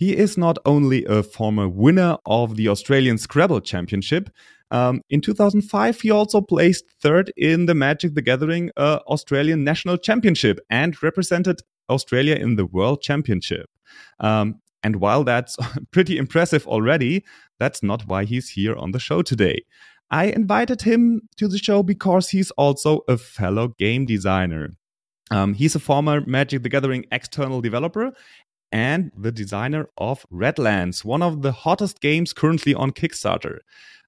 [0.00, 4.30] He is not only a former winner of the Australian Scrabble Championship,
[4.70, 9.98] um, in 2005, he also placed third in the Magic the Gathering uh, Australian National
[9.98, 13.66] Championship and represented Australia in the World Championship.
[14.20, 15.58] Um, and while that's
[15.90, 17.22] pretty impressive already,
[17.58, 19.66] that's not why he's here on the show today.
[20.10, 24.70] I invited him to the show because he's also a fellow game designer.
[25.30, 28.12] Um, he's a former Magic the Gathering external developer
[28.72, 33.58] and the designer of Radlands, one of the hottest games currently on Kickstarter.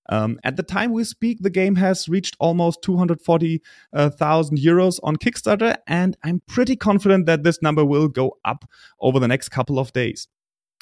[0.09, 3.63] Um, at the time we speak, the game has reached almost 240,000
[3.95, 8.65] uh, euros on Kickstarter, and I'm pretty confident that this number will go up
[9.01, 10.29] over the next couple of days.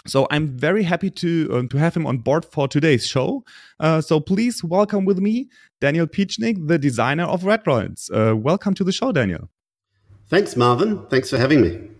[0.06, 3.44] So I'm very happy to um, to have him on board for today's show.
[3.78, 8.10] Uh, so please welcome with me Daniel Piechnik, the designer of Radlands.
[8.10, 9.50] Uh, welcome to the show, Daniel.
[10.28, 11.04] Thanks, Marvin.
[11.08, 11.90] Thanks for having me.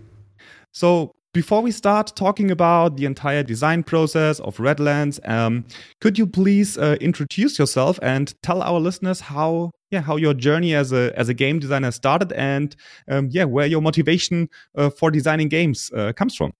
[0.73, 5.65] So, before we start talking about the entire design process of Radlands, um,
[6.01, 10.75] could you please uh, introduce yourself and tell our listeners how, yeah, how your journey
[10.75, 12.75] as a as a game designer started, and
[13.09, 16.53] um, yeah, where your motivation uh, for designing games uh, comes from?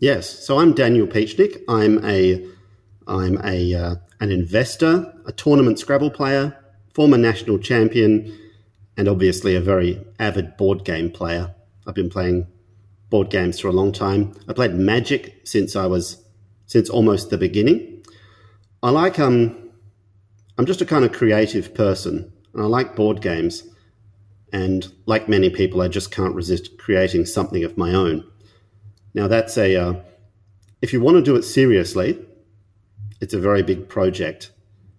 [0.00, 1.62] Yes, so I'm Daniel Piechnik.
[1.68, 2.44] I'm a
[3.06, 6.56] I'm a uh, an investor, a tournament Scrabble player,
[6.94, 8.36] former national champion
[8.96, 11.54] and obviously a very avid board game player.
[11.86, 12.46] I've been playing
[13.10, 14.34] board games for a long time.
[14.48, 16.22] I played Magic since I was
[16.66, 18.04] since almost the beginning.
[18.82, 19.70] I like um
[20.58, 23.62] I'm just a kind of creative person and I like board games.
[24.52, 28.24] And like many people, I just can't resist creating something of my own.
[29.12, 29.94] Now that's a uh,
[30.80, 32.24] if you want to do it seriously,
[33.20, 34.52] it's a very big project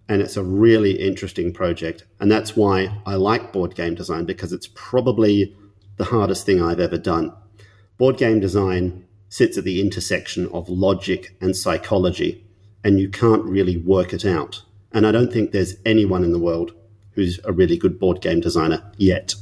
[0.09, 2.05] and it's a really interesting project.
[2.19, 5.55] And that's why I like board game design because it's probably
[5.97, 7.33] the hardest thing I've ever done.
[7.97, 12.45] Board game design sits at the intersection of logic and psychology,
[12.83, 14.61] and you can't really work it out.
[14.91, 16.73] And I don't think there's anyone in the world
[17.11, 19.33] who's a really good board game designer yet.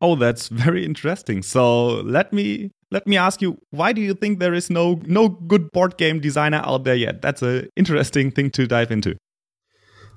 [0.00, 1.42] Oh, that's very interesting.
[1.42, 5.28] So let me let me ask you, why do you think there is no no
[5.28, 7.20] good board game designer out there yet?
[7.20, 9.16] That's an interesting thing to dive into.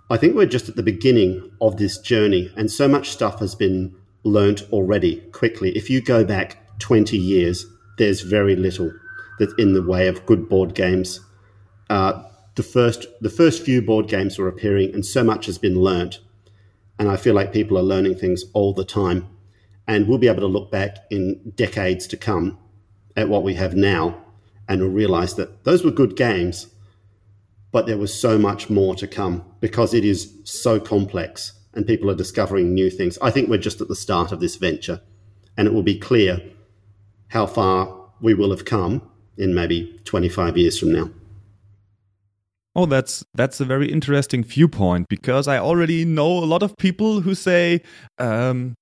[0.10, 3.56] I think we're just at the beginning of this journey, and so much stuff has
[3.56, 5.72] been learnt already quickly.
[5.76, 7.66] If you go back 20 years,
[7.98, 8.92] there's very little
[9.40, 11.20] that's in the way of good board games.
[11.90, 12.24] Uh,
[12.56, 16.20] the first the first few board games were appearing, and so much has been learnt.
[17.00, 19.28] And I feel like people are learning things all the time,
[19.88, 22.58] and we'll be able to look back in decades to come
[23.16, 24.22] at what we have now,
[24.68, 26.68] and we'll realize that those were good games
[27.72, 32.10] but there was so much more to come because it is so complex and people
[32.10, 33.18] are discovering new things.
[33.22, 35.00] I think we're just at the start of this venture,
[35.58, 36.42] and it will be clear
[37.32, 39.02] how far we will have come
[39.38, 41.10] in maybe 25 years from now.
[42.76, 47.20] Oh, that's that's a very interesting viewpoint because I already know a lot of people
[47.20, 47.82] who say,
[48.18, 48.76] um,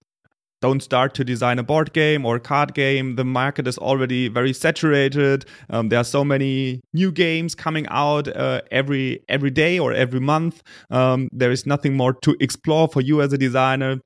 [0.61, 3.15] don't start to design a board game or card game.
[3.15, 5.45] The market is already very saturated.
[5.69, 10.19] Um, there are so many new games coming out uh, every every day or every
[10.19, 10.61] month.
[10.89, 14.01] Um, there is nothing more to explore for you as a designer.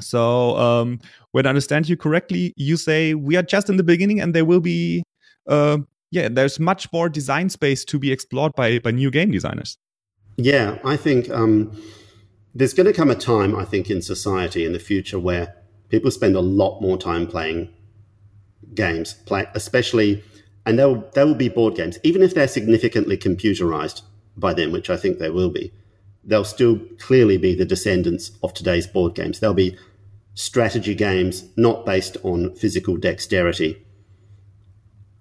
[0.00, 1.00] So, um,
[1.32, 4.44] when I understand you correctly, you say we are just in the beginning, and there
[4.44, 5.04] will be,
[5.48, 5.78] uh,
[6.10, 9.78] yeah, there's much more design space to be explored by by new game designers.
[10.36, 11.70] Yeah, I think um,
[12.54, 15.54] there's going to come a time, I think, in society in the future where
[15.88, 17.72] people spend a lot more time playing
[18.74, 20.22] games, play, especially,
[20.66, 24.02] and they will, they will be board games, even if they're significantly computerized
[24.36, 25.72] by them, which I think they will be.
[26.24, 29.40] They'll still clearly be the descendants of today's board games.
[29.40, 29.76] They'll be
[30.34, 33.84] strategy games not based on physical dexterity.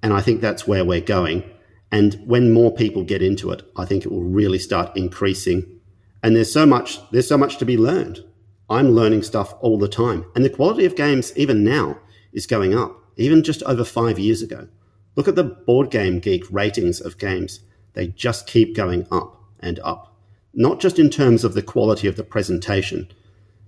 [0.01, 1.43] And I think that's where we're going.
[1.91, 5.79] And when more people get into it, I think it will really start increasing.
[6.23, 8.23] And there's so much, there's so much to be learned.
[8.69, 10.25] I'm learning stuff all the time.
[10.35, 11.99] And the quality of games, even now,
[12.31, 14.67] is going up, even just over five years ago.
[15.15, 17.59] Look at the Board Game Geek ratings of games.
[17.93, 20.17] They just keep going up and up.
[20.53, 23.11] Not just in terms of the quality of the presentation,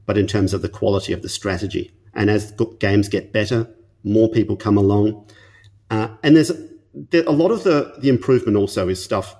[0.06, 1.92] but in terms of the quality of the strategy.
[2.14, 3.68] And as games get better,
[4.04, 5.28] more people come along.
[5.90, 9.36] Uh, and there's a lot of the, the improvement also is stuff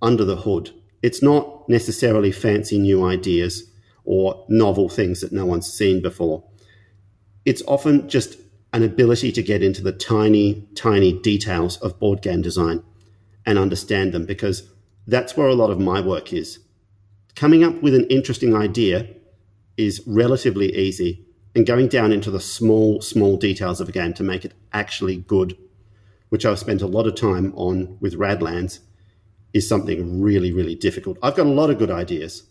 [0.00, 0.70] under the hood.
[1.02, 3.64] It's not necessarily fancy new ideas
[4.04, 6.44] or novel things that no one's seen before.
[7.44, 8.36] It's often just
[8.72, 12.82] an ability to get into the tiny, tiny details of board game design
[13.44, 14.70] and understand them because
[15.06, 16.60] that's where a lot of my work is.
[17.34, 19.08] Coming up with an interesting idea
[19.80, 21.24] is relatively easy,
[21.54, 25.16] and going down into the small, small details of a game to make it actually
[25.16, 25.56] good,
[26.28, 28.80] which I've spent a lot of time on with Radlands,
[29.52, 31.18] is something really, really difficult.
[31.22, 32.44] I've got a lot of good ideas,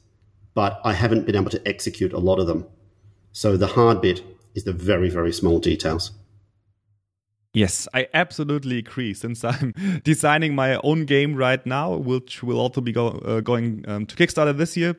[0.54, 2.66] but I haven't been able to execute a lot of them.
[3.32, 4.22] So the hard bit
[4.56, 6.12] is the very, very small details.
[7.54, 9.14] Yes, I absolutely agree.
[9.14, 9.74] Since I'm
[10.04, 14.16] designing my own game right now, which will also be go, uh, going um, to
[14.16, 14.96] Kickstarter this year,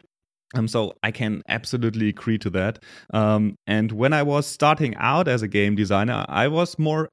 [0.54, 2.82] um, so I can absolutely agree to that.
[3.12, 7.08] Um, and when I was starting out as a game designer, I was more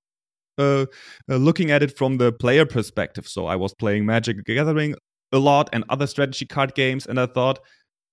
[0.57, 0.85] uh,
[1.29, 3.27] uh, looking at it from the player perspective.
[3.27, 4.95] So I was playing Magic Gathering
[5.31, 7.59] a lot and other strategy card games, and I thought,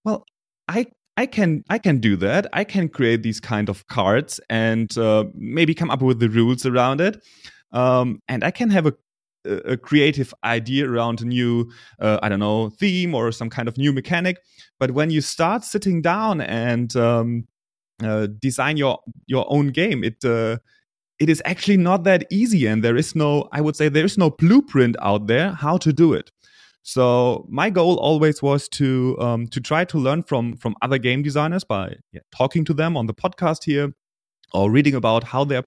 [0.04, 0.24] well,
[0.68, 0.86] I
[1.16, 2.46] I can I can do that.
[2.52, 6.66] I can create these kind of cards and uh, maybe come up with the rules
[6.66, 7.22] around it.
[7.72, 8.94] Um, and I can have a,
[9.44, 11.70] a creative idea around a new
[12.00, 14.38] uh, I don't know theme or some kind of new mechanic.
[14.78, 17.46] But when you start sitting down and um,
[18.02, 20.58] uh, design your your own game, it uh,
[21.18, 24.18] it is actually not that easy, and there is no I would say there is
[24.18, 26.30] no blueprint out there how to do it.
[26.82, 31.22] So my goal always was to um, to try to learn from from other game
[31.22, 33.94] designers by yeah, talking to them on the podcast here
[34.52, 35.64] or reading about how their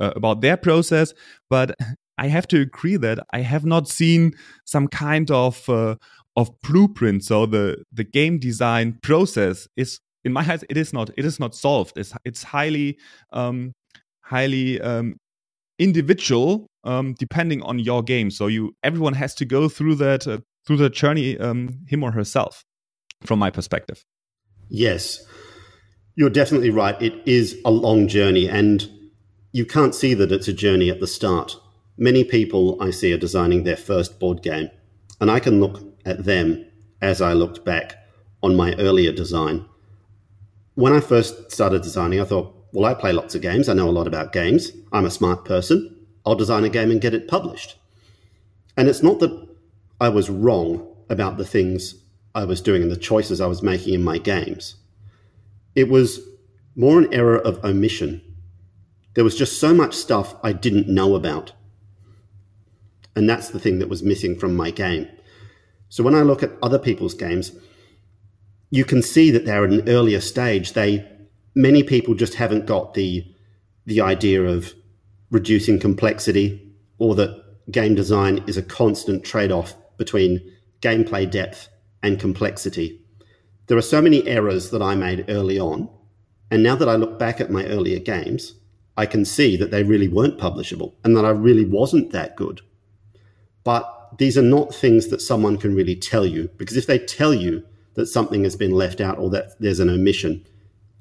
[0.00, 1.12] uh, about their process.
[1.48, 1.76] But
[2.20, 4.32] I have to agree that I have not seen
[4.66, 5.96] some kind of uh,
[6.36, 7.24] of blueprint.
[7.24, 11.40] So the the game design process is in my eyes it is not it is
[11.40, 11.96] not solved.
[11.96, 12.98] It's it's highly
[13.32, 13.72] um,
[14.20, 15.16] highly um,
[15.78, 18.30] individual um, depending on your game.
[18.30, 22.12] So you everyone has to go through that uh, through the journey, um, him or
[22.12, 22.64] herself,
[23.24, 24.04] from my perspective.
[24.68, 25.24] Yes,
[26.16, 27.00] you're definitely right.
[27.00, 28.86] It is a long journey, and
[29.52, 31.56] you can't see that it's a journey at the start.
[32.02, 34.70] Many people I see are designing their first board game,
[35.20, 36.64] and I can look at them
[37.02, 37.94] as I looked back
[38.42, 39.66] on my earlier design.
[40.76, 43.68] When I first started designing, I thought, well, I play lots of games.
[43.68, 44.72] I know a lot about games.
[44.92, 45.94] I'm a smart person.
[46.24, 47.76] I'll design a game and get it published.
[48.78, 49.48] And it's not that
[50.00, 51.96] I was wrong about the things
[52.34, 54.76] I was doing and the choices I was making in my games.
[55.74, 56.20] It was
[56.74, 58.22] more an error of omission.
[59.12, 61.52] There was just so much stuff I didn't know about.
[63.16, 65.08] And that's the thing that was missing from my game.
[65.88, 67.52] So when I look at other people's games,
[68.70, 70.72] you can see that they're at an earlier stage.
[70.72, 71.06] They
[71.54, 73.26] many people just haven't got the
[73.86, 74.72] the idea of
[75.30, 80.40] reducing complexity or that game design is a constant trade-off between
[80.80, 81.68] gameplay depth
[82.02, 83.00] and complexity.
[83.66, 85.88] There are so many errors that I made early on,
[86.50, 88.54] and now that I look back at my earlier games,
[88.96, 92.60] I can see that they really weren't publishable and that I really wasn't that good.
[93.64, 97.34] But these are not things that someone can really tell you because if they tell
[97.34, 97.64] you
[97.94, 100.46] that something has been left out or that there's an omission,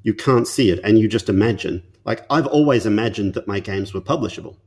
[0.04, 1.84] you can't see it and you just imagine.
[2.06, 4.58] Like I've always imagined that my games were publishable.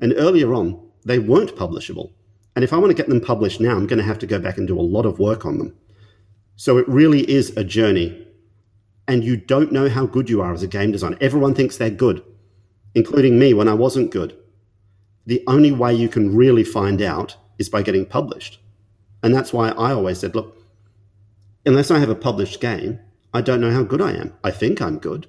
[0.00, 2.12] And earlier on, they weren't publishable.
[2.56, 4.38] And if I want to get them published now, I'm going to have to go
[4.38, 5.76] back and do a lot of work on them.
[6.56, 8.26] So it really is a journey.
[9.08, 11.18] And you don't know how good you are as a game designer.
[11.20, 12.22] Everyone thinks they're good,
[12.94, 14.36] including me when I wasn't good.
[15.26, 18.60] The only way you can really find out is by getting published.
[19.22, 20.56] And that's why I always said, look,
[21.64, 22.98] unless I have a published game,
[23.32, 24.34] I don't know how good I am.
[24.44, 25.26] I think I'm good.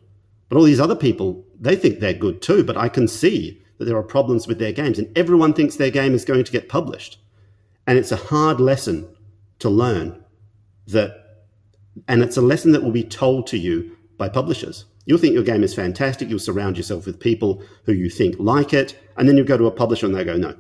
[0.50, 3.86] But all these other people, they think they're good too, but I can see that
[3.86, 6.70] there are problems with their games, and everyone thinks their game is going to get
[6.70, 7.20] published.
[7.88, 9.08] And it's a hard lesson
[9.60, 10.24] to learn
[10.88, 11.46] that,
[12.08, 14.86] and it's a lesson that will be told to you by publishers.
[15.06, 18.74] You'll think your game is fantastic, you'll surround yourself with people who you think like
[18.74, 20.56] it, and then you go to a publisher and they go, no.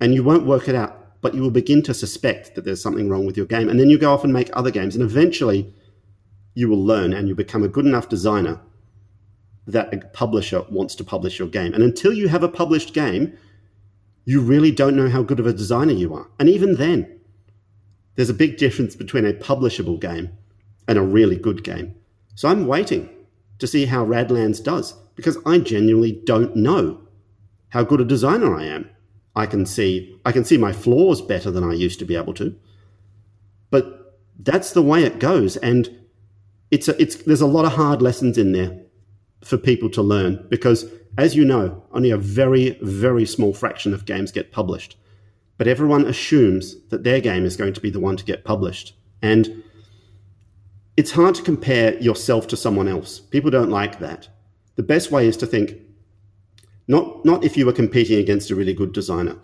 [0.00, 3.08] And you won't work it out, but you will begin to suspect that there's something
[3.08, 3.70] wrong with your game.
[3.70, 5.72] And then you go off and make other games, and eventually
[6.54, 8.60] you will learn and you become a good enough designer
[9.66, 11.74] that a publisher wants to publish your game.
[11.74, 13.36] And until you have a published game,
[14.24, 16.28] you really don't know how good of a designer you are.
[16.38, 17.20] And even then,
[18.16, 20.30] there's a big difference between a publishable game
[20.88, 21.94] and a really good game.
[22.34, 23.08] So I'm waiting
[23.58, 27.00] to see how Radlands does because I genuinely don't know
[27.70, 28.90] how good a designer I am.
[29.34, 32.34] I can see I can see my flaws better than I used to be able
[32.34, 32.54] to.
[33.70, 35.88] But that's the way it goes and
[36.70, 38.80] it's a, it's there's a lot of hard lessons in there
[39.42, 40.86] for people to learn because
[41.18, 44.96] As you know, only a very, very small fraction of games get published.
[45.56, 48.94] But everyone assumes that their game is going to be the one to get published.
[49.22, 49.62] And
[50.96, 53.20] it's hard to compare yourself to someone else.
[53.20, 54.28] People don't like that.
[54.76, 55.74] The best way is to think
[56.88, 59.36] not, not if you were competing against a really good designer,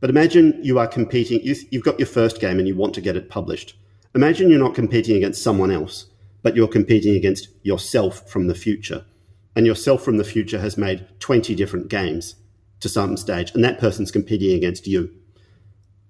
[0.00, 3.16] but imagine you are competing, you've got your first game and you want to get
[3.16, 3.76] it published.
[4.14, 6.06] Imagine you're not competing against someone else,
[6.42, 9.04] but you're competing against yourself from the future.
[9.54, 12.36] And yourself from the future has made 20 different games
[12.80, 15.10] to some stage, and that person's competing against you.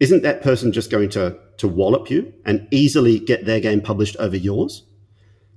[0.00, 4.16] Isn't that person just going to, to wallop you and easily get their game published
[4.16, 4.82] over yours?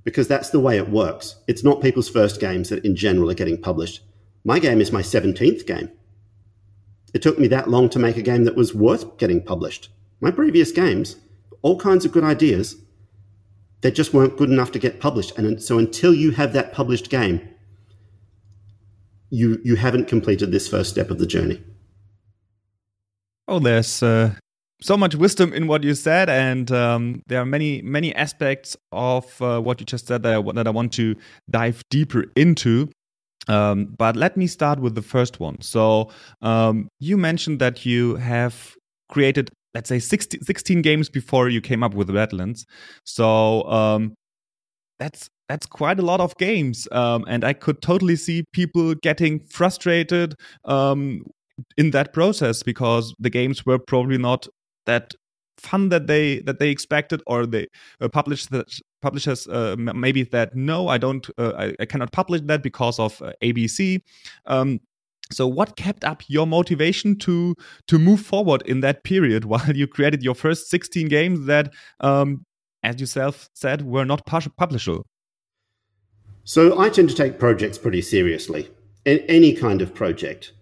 [0.09, 1.35] Because that's the way it works.
[1.47, 4.01] It's not people's first games that in general are getting published.
[4.43, 5.91] My game is my 17th game.
[7.13, 9.89] It took me that long to make a game that was worth getting published.
[10.19, 11.17] My previous games,
[11.61, 12.77] all kinds of good ideas,
[13.81, 15.37] they just weren't good enough to get published.
[15.37, 17.47] And so until you have that published game,
[19.29, 21.61] you you haven't completed this first step of the journey.
[23.47, 24.33] Oh, there's uh,
[24.81, 29.41] so much wisdom in what you said, and um, there are many many aspects of
[29.41, 31.15] uh, what you just said that I, that I want to
[31.49, 32.89] dive deeper into.
[33.47, 35.59] Um, but let me start with the first one.
[35.61, 38.75] So um, you mentioned that you have
[39.09, 42.65] created, let's say, 16, 16 games before you came up with Radlands.
[43.05, 44.13] So um,
[44.99, 49.39] that's that's quite a lot of games, um, and I could totally see people getting
[49.39, 51.23] frustrated um,
[51.75, 54.47] in that process because the games were probably not
[54.89, 55.13] that
[55.59, 57.67] fun that they that they expected or they
[58.01, 58.67] uh, published that
[59.01, 63.21] publishers uh, maybe that no i don't uh, I, I, cannot publish that because of
[63.21, 64.01] uh, abc
[64.45, 64.79] um,
[65.31, 67.55] so what kept up your motivation to
[67.87, 72.45] to move forward in that period while you created your first 16 games that um,
[72.83, 75.03] as yourself said were not publishable?
[76.45, 78.69] So i tend to take projects pretty seriously
[79.05, 80.53] any kind of project.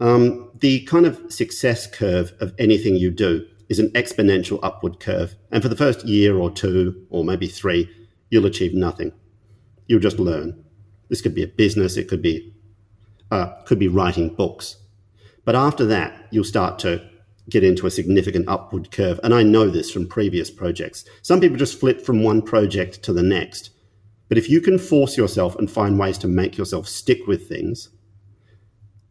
[0.00, 5.34] Um, the kind of success curve of anything you do is an exponential upward curve.
[5.50, 7.90] And for the first year or two, or maybe three,
[8.30, 9.12] you'll achieve nothing.
[9.86, 10.64] You'll just learn.
[11.08, 12.54] This could be a business, it could be,
[13.30, 14.76] uh, could be writing books.
[15.44, 17.08] But after that, you'll start to
[17.48, 19.20] get into a significant upward curve.
[19.22, 21.04] And I know this from previous projects.
[21.22, 23.70] Some people just flip from one project to the next.
[24.28, 27.90] But if you can force yourself and find ways to make yourself stick with things,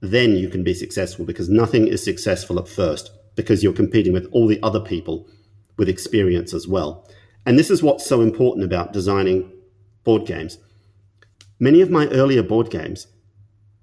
[0.01, 4.27] then you can be successful because nothing is successful at first because you're competing with
[4.32, 5.27] all the other people
[5.77, 7.08] with experience as well.
[7.46, 9.51] And this is what's so important about designing
[10.04, 10.58] board games.
[11.60, 13.08] Many of my earlier board games,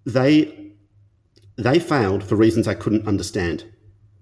[0.05, 0.73] they
[1.57, 3.65] they failed for reasons I couldn't understand.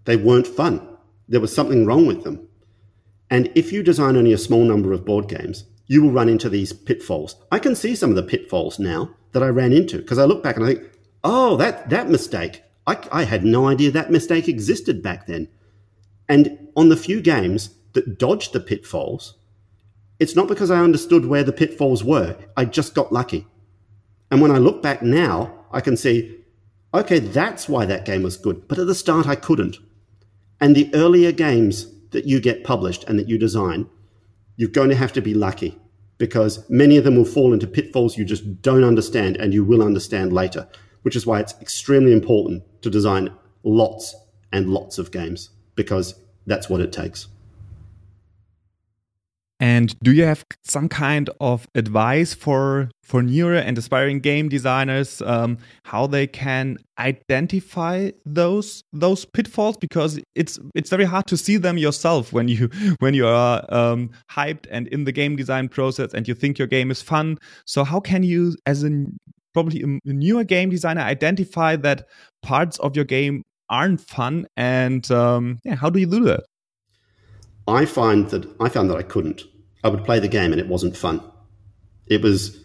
[0.05, 0.87] They weren't fun.
[1.29, 2.49] There was something wrong with them.
[3.31, 6.49] And if you design only a small number of board games, you will run into
[6.49, 7.37] these pitfalls.
[7.53, 10.43] I can see some of the pitfalls now that I ran into because I look
[10.43, 10.91] back and I think,
[11.23, 15.49] oh, that that mistake I, I had no idea that mistake existed back then.
[16.29, 19.37] And on the few games that dodged the pitfalls,
[20.19, 22.37] it's not because I understood where the pitfalls were.
[22.57, 23.47] I just got lucky.
[24.31, 26.39] And when I look back now, I can see,
[26.95, 28.69] okay, that's why that game was good.
[28.69, 29.79] But at the start, I couldn't.
[30.61, 33.89] And the earlier games that you get published and that you design,
[34.57, 35.79] you're going to have to be lucky
[36.19, 39.83] because many of them will fall into pitfalls you just don't understand and you will
[39.83, 40.69] understand later
[41.03, 43.31] which is why it's extremely important to design
[43.63, 44.15] lots
[44.53, 46.15] and lots of games because
[46.47, 47.29] that's what it takes.
[49.61, 55.21] And do you have some kind of advice for for newer and aspiring game designers
[55.23, 59.77] um, how they can identify those those pitfalls?
[59.77, 64.11] Because it's it's very hard to see them yourself when you when you are um,
[64.31, 67.37] hyped and in the game design process and you think your game is fun.
[67.67, 69.05] So how can you, as a
[69.53, 72.07] probably a newer game designer identify that
[72.43, 76.45] parts of your game aren't fun and um, yeah how do you do that?
[77.69, 79.45] I find that i found that i couldn't.
[79.83, 81.21] I would play the game and it wasn't fun.
[82.07, 82.65] It was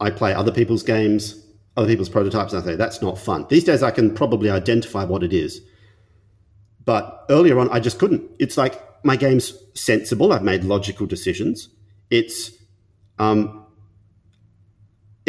[0.00, 1.44] i play other people's games
[1.76, 3.46] other people's prototypes and i say that's not fun.
[3.48, 5.60] These days i can probably identify what it is.
[6.84, 8.22] But earlier on i just couldn't.
[8.38, 10.32] It's like my game's sensible.
[10.32, 11.68] I've made logical decisions.
[12.10, 12.50] It's
[13.18, 13.59] um,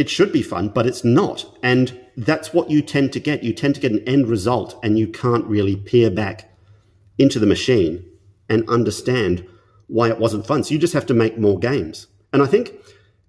[0.01, 1.45] it should be fun, but it's not.
[1.61, 3.43] And that's what you tend to get.
[3.43, 6.51] You tend to get an end result, and you can't really peer back
[7.19, 8.03] into the machine
[8.49, 9.45] and understand
[9.85, 10.63] why it wasn't fun.
[10.63, 12.07] So you just have to make more games.
[12.33, 12.73] And I think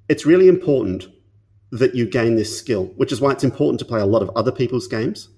[0.09, 1.09] it's really important
[1.73, 4.31] that you gain this skill, which is why it's important to play a lot of
[4.31, 5.29] other people's games.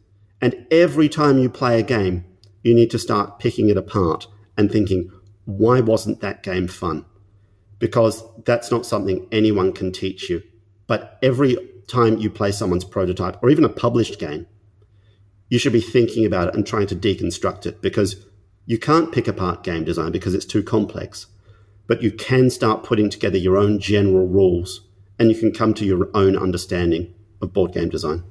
[0.40, 2.24] And every time you play a game,
[2.62, 5.10] you need to start picking it apart and thinking,
[5.46, 7.04] why wasn't that game fun?
[7.80, 10.40] Because that's not something anyone can teach you
[10.86, 14.46] but every time you play someone's prototype or even a published game,
[15.48, 18.24] you should be thinking about it and trying to deconstruct it because
[18.66, 21.26] you can't pick apart game design because it's too complex.
[21.86, 24.80] But you can start putting together your own general rules
[25.18, 28.24] and you can come to your own understanding of board game design.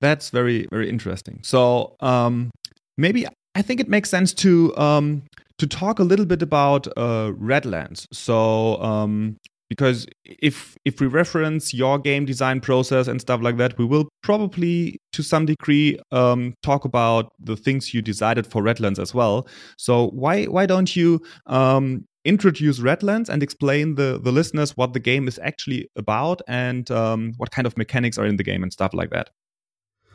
[0.00, 1.40] That's very, very interesting.
[1.42, 2.50] So um,
[2.96, 5.22] maybe I think it makes sense to um,
[5.58, 8.06] to talk a little bit about uh, Radlands.
[8.12, 9.36] So um,
[9.68, 14.08] because if if we reference your game design process and stuff like that, we will
[14.22, 19.48] probably to some degree um, talk about the things you decided for Radlands as well.
[19.78, 25.00] So why why don't you um, introduce Radlands and explain the the listeners what the
[25.00, 28.72] game is actually about and um, what kind of mechanics are in the game and
[28.72, 29.30] stuff like that?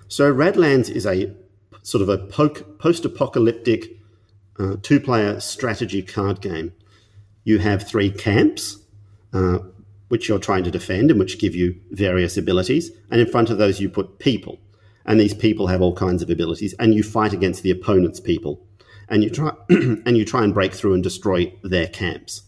[0.08, 1.34] So Radlands is a
[1.84, 3.86] sort of a post-apocalyptic
[4.60, 6.74] uh, two-player strategy card game.
[7.44, 8.78] You have three camps
[9.34, 9.60] uh,
[10.10, 12.92] which you're trying to defend and which give you various abilities.
[13.10, 14.60] And in front of those, you put people.
[15.06, 16.74] And these people have all kinds of abilities.
[16.80, 18.66] And you fight against the opponent's people.
[19.08, 22.44] And you try and you try and break through and destroy their camps.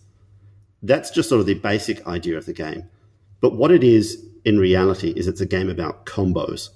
[0.84, 2.90] That's just sort of the basic idea of the game.
[3.40, 6.70] But what it is in reality is it's a game about combos.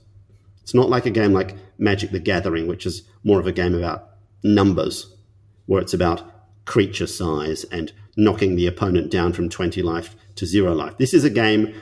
[0.61, 3.75] It's not like a game like Magic the Gathering, which is more of a game
[3.75, 4.09] about
[4.43, 5.15] numbers,
[5.65, 6.23] where it's about
[6.65, 10.97] creature size and knocking the opponent down from 20 life to zero life.
[10.97, 11.73] This is a game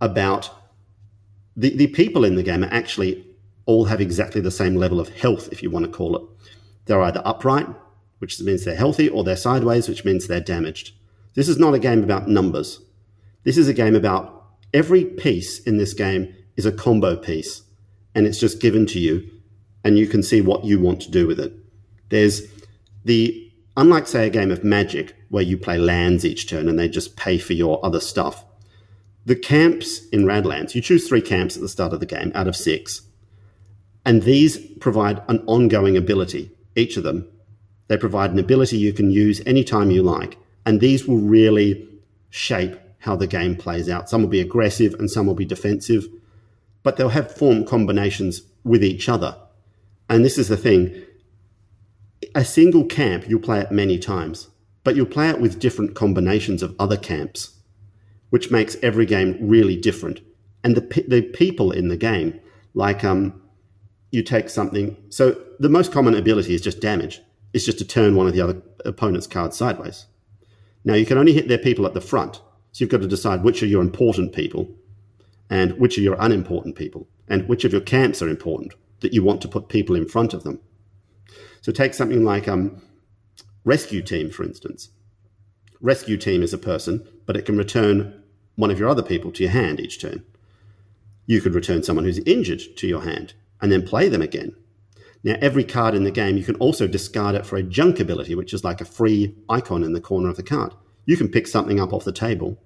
[0.00, 0.50] about
[1.56, 3.24] the, the people in the game are actually
[3.66, 6.22] all have exactly the same level of health, if you want to call it.
[6.86, 7.66] They're either upright,
[8.18, 10.92] which means they're healthy, or they're sideways, which means they're damaged.
[11.34, 12.80] This is not a game about numbers.
[13.44, 17.62] This is a game about every piece in this game is a combo piece,
[18.14, 19.28] and it's just given to you,
[19.84, 21.52] and you can see what you want to do with it.
[22.08, 22.42] There's
[23.04, 23.47] the
[23.78, 27.16] Unlike, say, a game of Magic, where you play lands each turn and they just
[27.16, 28.44] pay for your other stuff,
[29.24, 32.48] the camps in Radlands, you choose three camps at the start of the game out
[32.48, 33.02] of six.
[34.04, 37.28] And these provide an ongoing ability, each of them.
[37.86, 40.38] They provide an ability you can use anytime you like.
[40.66, 41.88] And these will really
[42.30, 44.10] shape how the game plays out.
[44.10, 46.04] Some will be aggressive and some will be defensive,
[46.82, 49.36] but they'll have form combinations with each other.
[50.10, 51.04] And this is the thing
[52.34, 54.48] a single camp, you'll play it many times,
[54.84, 57.56] but you'll play it with different combinations of other camps,
[58.30, 60.20] which makes every game really different.
[60.64, 62.40] And the, the people in the game,
[62.74, 63.40] like um,
[64.10, 64.96] you take something.
[65.10, 67.20] So the most common ability is just damage.
[67.52, 70.06] It's just to turn one of the other opponent's cards sideways.
[70.84, 72.36] Now you can only hit their people at the front,
[72.72, 74.68] so you've got to decide which are your important people,
[75.50, 79.22] and which are your unimportant people, and which of your camps are important that you
[79.22, 80.60] want to put people in front of them.
[81.68, 82.80] So take something like um,
[83.62, 84.88] rescue team, for instance.
[85.82, 88.22] Rescue team is a person, but it can return
[88.56, 90.24] one of your other people to your hand each turn.
[91.26, 94.56] You could return someone who's injured to your hand and then play them again.
[95.22, 98.34] Now, every card in the game, you can also discard it for a junk ability,
[98.34, 100.72] which is like a free icon in the corner of the card.
[101.04, 102.58] You can pick something up off the table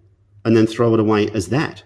[0.45, 1.83] and then throw it away as that.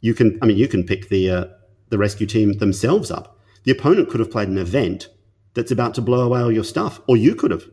[0.00, 1.44] You can, I mean, you can pick the uh,
[1.90, 3.38] the rescue team themselves up.
[3.62, 5.08] The opponent could have played an event
[5.56, 7.64] that's about to blow away all your stuff, or you could have.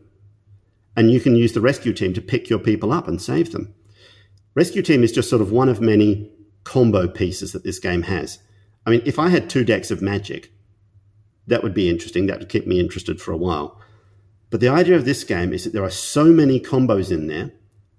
[0.96, 3.74] And you can use the rescue team to pick your people up and save them.
[4.54, 6.32] Rescue team is just sort of one of many
[6.64, 8.38] combo pieces that this game has.
[8.86, 10.50] I mean, if I had two decks of magic,
[11.46, 12.26] that would be interesting.
[12.26, 13.78] That would keep me interested for a while.
[14.50, 17.52] But the idea of this game is that there are so many combos in there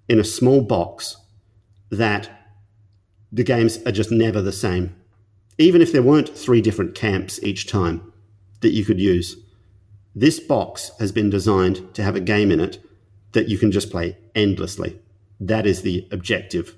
[0.08, 1.16] in a small box
[1.90, 2.30] that
[3.30, 4.96] the games are just never the same.
[5.58, 8.12] Even if there weren't three different camps each time
[8.62, 9.36] that you could use.
[10.18, 12.82] This box has been designed to have a game in it
[13.32, 14.98] that you can just play endlessly.
[15.38, 16.74] That is the objective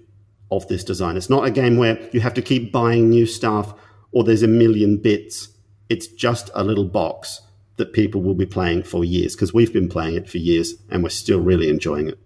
[0.50, 1.16] of this design.
[1.16, 3.74] It's not a game where you have to keep buying new stuff
[4.10, 5.50] or there's a million bits.
[5.88, 7.40] It's just a little box
[7.76, 11.04] that people will be playing for years because we've been playing it for years and
[11.04, 12.18] we're still really enjoying it.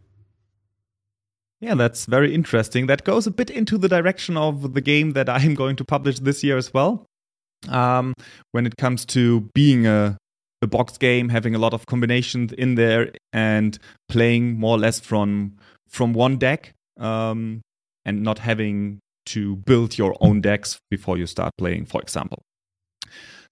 [1.60, 2.86] Yeah, that's very interesting.
[2.86, 6.20] That goes a bit into the direction of the game that I'm going to publish
[6.20, 7.04] this year as well.
[7.68, 8.14] Um,
[8.52, 10.16] when it comes to being a
[10.62, 15.00] a box game, having a lot of combinations in there, and playing more or less
[15.00, 15.56] from
[15.88, 17.60] from one deck, um,
[18.04, 22.42] and not having to build your own decks before you start playing, for example.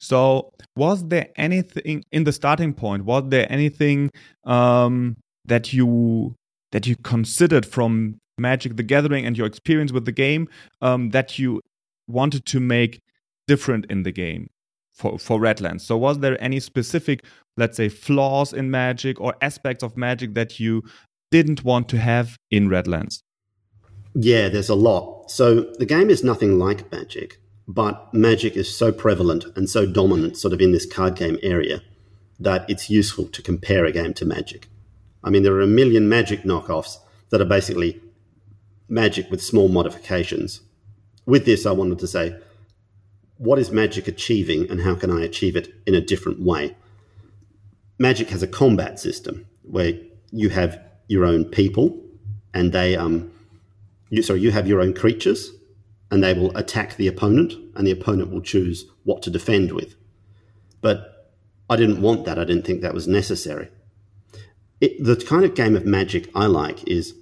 [0.01, 3.05] So, was there anything in the starting point?
[3.05, 4.11] Was there anything
[4.45, 6.35] um, that you
[6.73, 10.49] that you considered from Magic: The Gathering and your experience with the game
[10.81, 11.61] um, that you
[12.09, 13.01] wanted to make
[13.47, 14.49] different in the game?
[15.01, 15.81] For, for Radlands.
[15.81, 17.25] So, was there any specific,
[17.57, 20.83] let's say, flaws in Magic or aspects of Magic that you
[21.31, 23.23] didn't want to have in Radlands?
[24.15, 25.31] Yeah, there's a lot.
[25.31, 30.37] So the game is nothing like Magic, but Magic is so prevalent and so dominant,
[30.37, 31.83] sort of in this card game area,
[32.39, 34.69] that it's useful to compare a game to Magic.
[35.23, 36.99] I mean, there are a million Magic knockoffs
[37.31, 38.01] that are basically
[38.89, 40.63] Magic with small modifications.
[41.27, 42.37] With this, I wanted to say,
[43.41, 46.77] what is Magic achieving and how can I achieve it in a different way?
[47.99, 49.95] Magic has a combat system where
[50.31, 51.99] you have your own people
[52.53, 53.33] and they um
[54.11, 55.53] you sorry you have your own creatures
[56.11, 59.95] and they will attack the opponent and the opponent will choose what to defend with.
[60.83, 61.33] But
[61.71, 62.39] i didn't want that.
[62.39, 63.71] I didn't think that was necessary.
[64.83, 67.15] It, the kind of game of magic i like is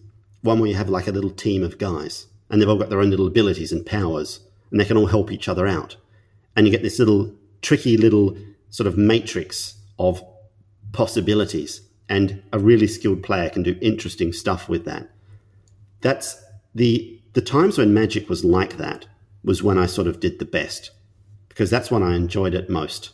[0.43, 3.01] one where you have like a little team of guys and they've all got their
[3.01, 4.41] own little abilities and powers
[4.73, 5.95] and they can all help each other out
[6.59, 8.37] and you get this little tricky little
[8.71, 10.21] sort of matrix of
[10.91, 15.09] possibilities and a really skilled player can do interesting stuff with that.
[16.01, 16.43] That's
[16.75, 19.07] the the times when Magic was like that
[19.45, 20.91] was when I sort of did the best
[21.49, 23.11] because that's when I enjoyed it most.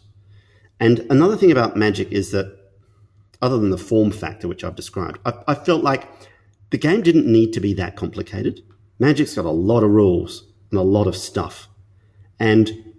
[0.81, 2.57] And another thing about Magic is that
[3.43, 6.09] other than the form factor which I've described, I, I felt like
[6.71, 8.63] the game didn't need to be that complicated.
[8.99, 11.69] Magic's got a lot of rules and a lot of stuff.
[12.41, 12.94] And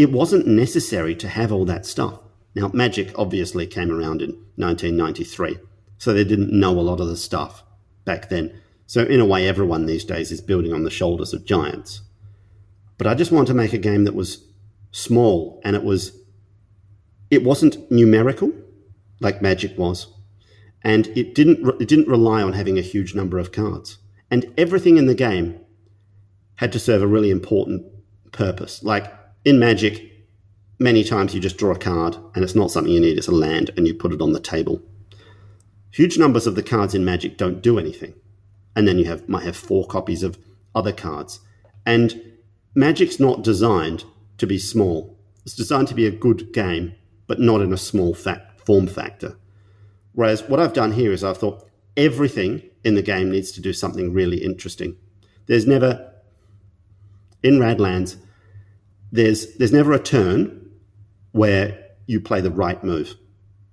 [0.00, 2.20] it wasn't necessary to have all that stuff.
[2.54, 5.58] Now, Magic obviously came around in 1993,
[5.98, 7.62] so they didn't know a lot of the stuff
[8.06, 8.58] back then.
[8.86, 12.00] So, in a way, everyone these days is building on the shoulders of giants.
[12.96, 14.42] But I just wanted to make a game that was
[14.90, 16.18] small and it was
[17.30, 18.52] it wasn't numerical
[19.20, 20.06] like Magic was,
[20.82, 23.98] and it didn't it didn't rely on having a huge number of cards.
[24.30, 25.60] And everything in the game
[26.56, 27.84] had to serve a really important
[28.32, 28.82] purpose.
[28.82, 30.10] Like in Magic,
[30.78, 33.32] many times you just draw a card and it's not something you need, it's a
[33.32, 34.82] land, and you put it on the table.
[35.92, 38.14] Huge numbers of the cards in Magic don't do anything.
[38.76, 40.38] And then you have might have four copies of
[40.74, 41.40] other cards.
[41.84, 42.38] And
[42.74, 44.04] Magic's not designed
[44.38, 45.18] to be small.
[45.44, 46.94] It's designed to be a good game,
[47.26, 49.36] but not in a small fact, form factor.
[50.12, 53.72] Whereas what I've done here is I've thought everything in the game needs to do
[53.72, 54.96] something really interesting.
[55.46, 56.12] There's never
[57.42, 58.16] in Radlands,
[59.12, 60.70] there's there's never a turn
[61.32, 63.16] where you play the right move.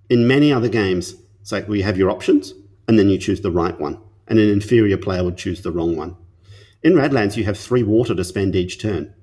[0.10, 2.54] In many other games, it's like we have your options
[2.88, 5.96] and then you choose the right one, and an inferior player would choose the wrong
[5.96, 6.16] one.
[6.84, 9.14] In Radlands, you have three water to spend each turn,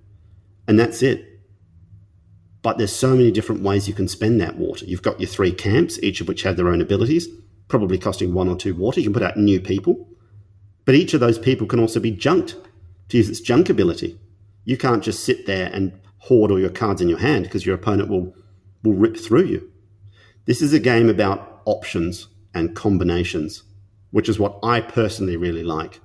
[0.68, 1.24] and that's it.
[2.62, 4.84] But there's so many different ways you can spend that water.
[4.84, 7.28] You've got your three camps, each of which have their own abilities,
[7.68, 9.00] probably costing one or two water.
[9.00, 10.08] You can put out new people,
[10.84, 12.56] but each of those people can also be junked
[13.08, 14.18] to use its junk ability.
[14.64, 15.92] You can't just sit there and
[16.24, 18.34] hoard all your cards in your hand because your opponent will
[18.82, 19.70] will rip through you.
[20.46, 23.62] This is a game about options and combinations,
[24.10, 26.00] which is what I personally really like.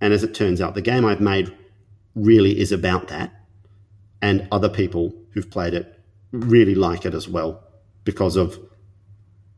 [0.00, 1.54] And as it turns out, the game I've made
[2.14, 3.32] really is about that.
[4.20, 5.98] And other people who've played it
[6.32, 7.62] really like it as well
[8.04, 8.58] because of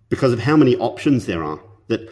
[0.09, 1.61] because of how many options there are.
[1.89, 2.09] That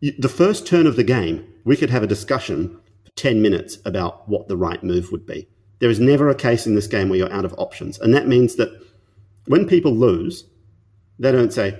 [0.00, 3.78] you, the first turn of the game, we could have a discussion for 10 minutes
[3.84, 5.48] about what the right move would be.
[5.80, 7.98] There is never a case in this game where you're out of options.
[7.98, 8.70] And that means that
[9.46, 10.44] when people lose,
[11.18, 11.78] they don't say,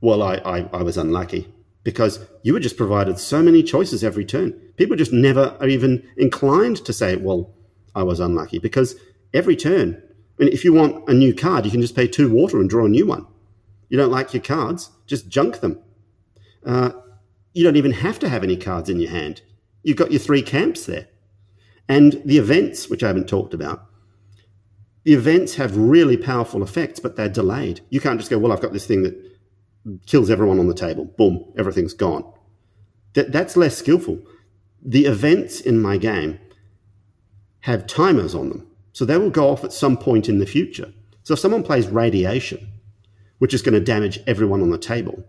[0.00, 1.52] well, I, I, I was unlucky
[1.84, 4.52] because you were just provided so many choices every turn.
[4.76, 7.54] People just never are even inclined to say, well,
[7.94, 8.96] I was unlucky because
[9.34, 10.02] every turn,
[10.42, 12.86] mean, if you want a new card, you can just pay two water and draw
[12.86, 13.26] a new one.
[13.88, 15.78] You don't like your cards, just junk them.
[16.64, 16.92] Uh,
[17.52, 19.42] you don't even have to have any cards in your hand.
[19.82, 21.08] You've got your three camps there.
[21.92, 23.84] And the events, which I haven't talked about,
[25.04, 27.82] the events have really powerful effects, but they're delayed.
[27.90, 29.14] You can't just go, well, I've got this thing that
[30.06, 31.04] kills everyone on the table.
[31.04, 32.24] Boom, everything's gone.
[33.12, 34.18] That, that's less skillful.
[34.82, 36.38] The events in my game
[37.60, 38.66] have timers on them.
[38.94, 40.90] So they will go off at some point in the future.
[41.24, 42.68] So if someone plays radiation,
[43.38, 45.24] which is going to damage everyone on the table,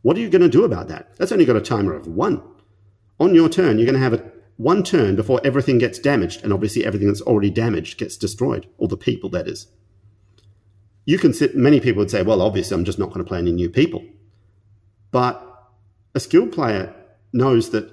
[0.00, 1.16] what are you going to do about that?
[1.18, 2.42] That's only got a timer of one.
[3.20, 6.52] On your turn, you're going to have a one turn before everything gets damaged, and
[6.52, 9.66] obviously everything that's already damaged gets destroyed, or the people, that is.
[11.04, 13.38] You can sit, many people would say, well, obviously, I'm just not going to play
[13.38, 14.04] any new people.
[15.10, 15.46] But
[16.14, 16.94] a skilled player
[17.32, 17.90] knows that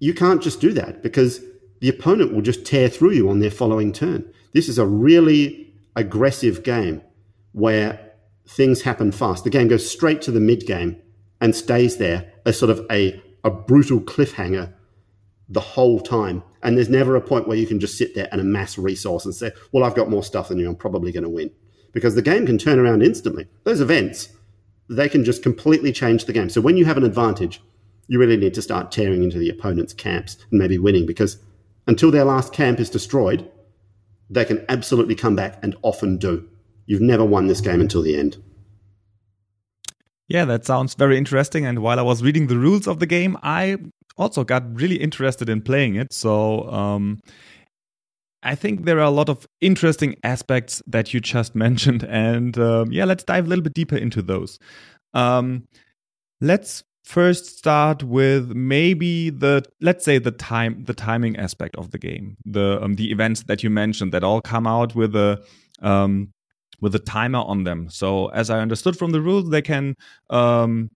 [0.00, 1.40] you can't just do that because
[1.80, 4.30] the opponent will just tear through you on their following turn.
[4.52, 7.02] This is a really aggressive game
[7.52, 8.12] where
[8.46, 9.44] things happen fast.
[9.44, 10.96] The game goes straight to the mid game
[11.40, 14.72] and stays there as sort of a, a brutal cliffhanger
[15.48, 16.42] the whole time.
[16.62, 19.34] And there's never a point where you can just sit there and amass resource and
[19.34, 20.68] say, well, I've got more stuff than you.
[20.68, 21.50] I'm probably going to win.
[21.92, 23.46] Because the game can turn around instantly.
[23.64, 24.28] Those events,
[24.90, 26.50] they can just completely change the game.
[26.50, 27.62] So when you have an advantage,
[28.08, 31.38] you really need to start tearing into the opponent's camps and maybe winning because
[31.86, 33.50] until their last camp is destroyed,
[34.30, 36.48] they can absolutely come back and often do.
[36.86, 38.42] You've never won this game until the end.
[40.26, 41.64] Yeah, that sounds very interesting.
[41.64, 43.78] And while I was reading the rules of the game, I
[44.18, 46.12] also got really interested in playing it.
[46.12, 47.20] So, um,
[48.42, 52.04] I think there are a lot of interesting aspects that you just mentioned.
[52.04, 54.58] And um, yeah, let's dive a little bit deeper into those.
[55.14, 55.66] Um,
[56.40, 61.96] let's first start with maybe the let's say the time the timing aspect of the
[61.96, 65.42] game the um, the events that you mentioned that all come out with a
[65.80, 66.30] um,
[66.82, 69.94] with a timer on them so as i understood from the rules they can
[70.28, 70.90] um,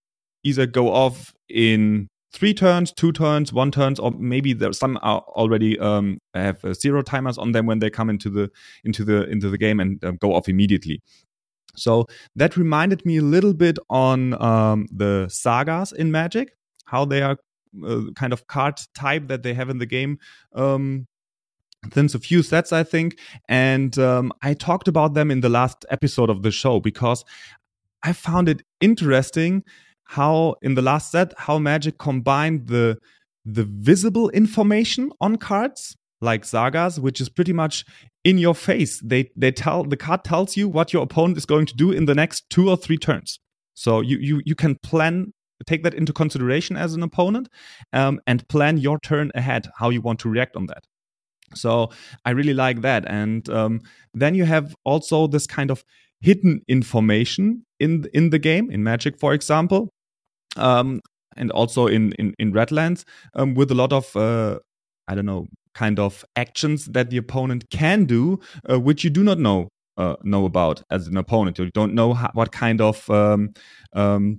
[0.44, 5.20] either go off in three turns two turns one turns or maybe there some are
[5.28, 8.50] already um, have uh, zero timers on them when they come into the
[8.84, 11.00] into the into the game and um, go off immediately
[11.74, 16.52] so that reminded me a little bit on um, the sagas in Magic,
[16.86, 17.38] how they are
[17.86, 20.18] uh, kind of card type that they have in the game.
[20.54, 21.06] Um,
[21.92, 23.18] since a few sets, I think.
[23.48, 27.24] And um, I talked about them in the last episode of the show because
[28.04, 29.64] I found it interesting
[30.04, 32.98] how in the last set how Magic combined the
[33.44, 37.84] the visible information on cards like sagas, which is pretty much
[38.24, 39.00] in your face.
[39.00, 42.06] They they tell the card tells you what your opponent is going to do in
[42.06, 43.40] the next two or three turns.
[43.74, 45.32] So you you you can plan
[45.66, 47.48] take that into consideration as an opponent
[47.92, 50.84] um, and plan your turn ahead how you want to react on that.
[51.54, 51.90] So
[52.24, 53.04] I really like that.
[53.06, 53.80] And um,
[54.14, 55.84] then you have also this kind of
[56.22, 59.88] hidden information in in the game in Magic, for example.
[60.56, 61.00] Um,
[61.36, 63.04] and also in in, in Radlands
[63.34, 64.58] um, with a lot of uh,
[65.08, 68.38] I don't know kind of actions that the opponent can do,
[68.70, 71.58] uh, which you do not know uh, know about as an opponent.
[71.58, 73.52] You don't know how, what kind of um,
[73.94, 74.38] um,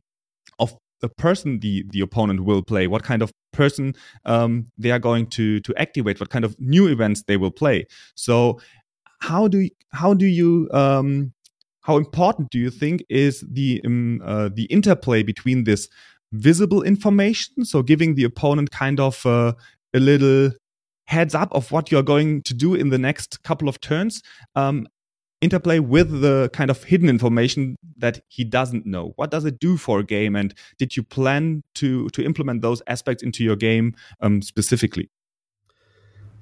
[0.59, 3.93] of a person the the opponent will play, what kind of person
[4.25, 7.85] um, they are going to to activate, what kind of new events they will play.
[8.15, 8.59] So
[9.21, 11.33] how do you, how do you um,
[11.83, 15.87] how important do you think is the um, uh, the interplay between this
[16.31, 19.53] visible information, so giving the opponent kind of uh,
[19.93, 20.51] a little
[21.05, 24.23] heads up of what you're going to do in the next couple of turns
[24.55, 24.87] um,
[25.41, 29.11] interplay with the kind of hidden information that he doesn't know?
[29.17, 32.81] What does it do for a game and did you plan to to implement those
[32.87, 35.09] aspects into your game um, specifically?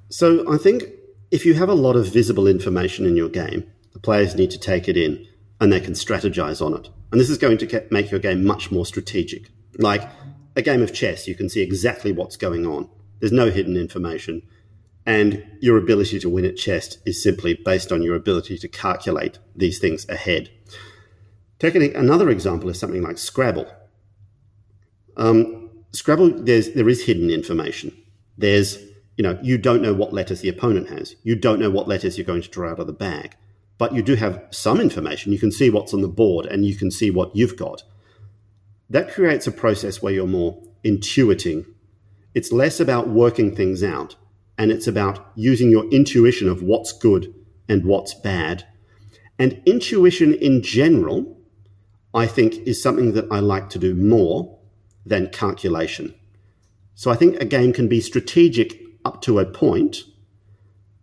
[0.08, 0.84] So i think
[1.30, 4.58] if you have a lot of visible information in your game the players need to
[4.58, 5.26] take it in
[5.62, 8.70] and they can strategize on it and this is going to make your game much
[8.70, 9.48] more strategic
[9.78, 10.02] like
[10.56, 12.86] a game of chess you can see exactly what's going on
[13.22, 14.42] there's no hidden information.
[15.06, 19.38] And your ability to win at chess is simply based on your ability to calculate
[19.54, 20.50] these things ahead.
[21.60, 23.72] Taking another example is something like Scrabble.
[25.16, 27.96] Um, Scrabble, there's, there is hidden information.
[28.36, 28.78] There's,
[29.16, 31.14] you know, you don't know what letters the opponent has.
[31.22, 33.36] You don't know what letters you're going to draw out of the bag.
[33.82, 35.32] But you do have some information.
[35.32, 37.82] You can see what's on the board and you can see what you've got.
[38.88, 41.66] That creates a process where you're more intuiting
[42.34, 44.16] it's less about working things out
[44.56, 47.34] and it's about using your intuition of what's good
[47.68, 48.66] and what's bad.
[49.38, 51.36] And intuition in general,
[52.14, 54.58] I think, is something that I like to do more
[55.04, 56.14] than calculation.
[56.94, 60.04] So I think a game can be strategic up to a point,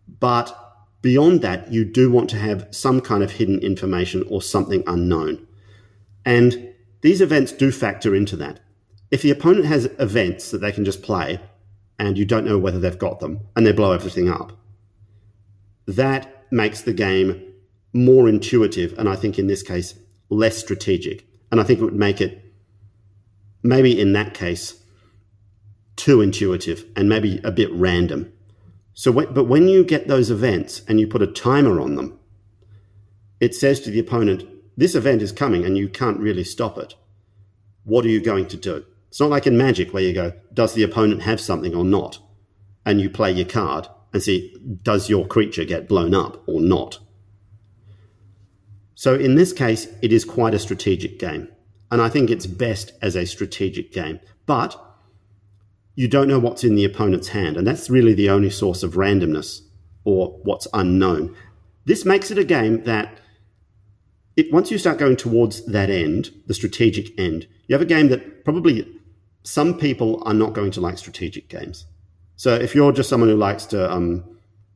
[0.07, 0.68] but
[1.01, 5.47] beyond that, you do want to have some kind of hidden information or something unknown.
[6.25, 8.59] And these events do factor into that
[9.11, 11.39] if the opponent has events that they can just play
[11.97, 14.57] and you don't know whether they've got them and they blow everything up,
[15.87, 17.53] that makes the game
[17.93, 19.95] more intuitive and I think in this case
[20.29, 21.25] less strategic.
[21.51, 22.53] And I think it would make it
[23.63, 24.81] maybe in that case
[25.95, 28.31] too intuitive and maybe a bit random.
[28.99, 32.19] So, but when you get those events and you put a timer on them,
[33.39, 34.43] it says to the opponent,
[34.75, 36.95] "This event is coming, and you can't really stop it.
[37.85, 40.73] What are you going to do?" It's not like in Magic where you go, does
[40.73, 42.19] the opponent have something or not?
[42.85, 46.99] And you play your card and see, does your creature get blown up or not?
[48.95, 51.47] So in this case, it is quite a strategic game.
[51.89, 54.19] And I think it's best as a strategic game.
[54.45, 54.75] But
[55.99, 57.57] you don't know what's in the opponent's hand.
[57.57, 59.59] And that's really the only source of randomness
[60.05, 61.35] or what's unknown.
[61.83, 63.17] This makes it a game that
[64.37, 68.07] it, once you start going towards that end, the strategic end, you have a game
[68.07, 68.87] that probably
[69.43, 71.85] some people are not going to like strategic games.
[72.37, 74.23] So if you're just someone who likes to um,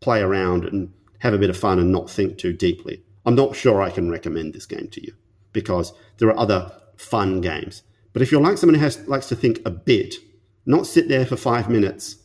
[0.02, 3.56] play around and have a bit of fun and not think too deeply, I'm not
[3.56, 5.14] sure I can recommend this game to you
[5.54, 7.84] because there are other fun games.
[8.12, 10.16] But if you're like someone who has, likes to think a bit
[10.66, 12.18] not sit there for five minutes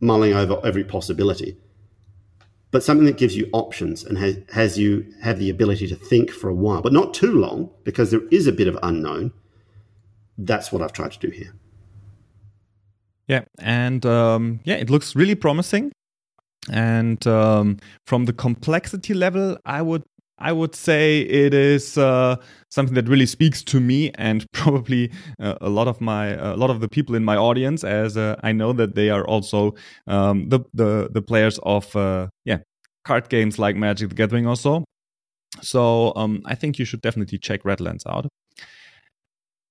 [0.00, 1.56] mulling over every possibility,
[2.70, 6.30] but something that gives you options and has, has you have the ability to think
[6.30, 9.32] for a while, but not too long because there is a bit of unknown.
[10.38, 11.54] That's what I've tried to do here.
[13.28, 15.92] Yeah, and um, yeah, it looks really promising.
[16.70, 20.04] And um, from the complexity level, I would
[20.42, 22.36] I would say it is uh,
[22.68, 26.70] something that really speaks to me and probably uh, a lot of my a lot
[26.70, 29.74] of the people in my audience, as uh, I know that they are also
[30.08, 32.58] um, the, the the players of uh, yeah
[33.04, 34.84] card games like Magic the Gathering also.
[35.60, 38.26] So um, I think you should definitely check Radlands out.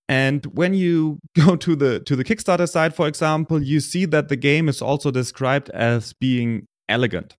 [0.07, 4.29] And when you go to the to the Kickstarter side, for example, you see that
[4.29, 7.35] the game is also described as being elegant.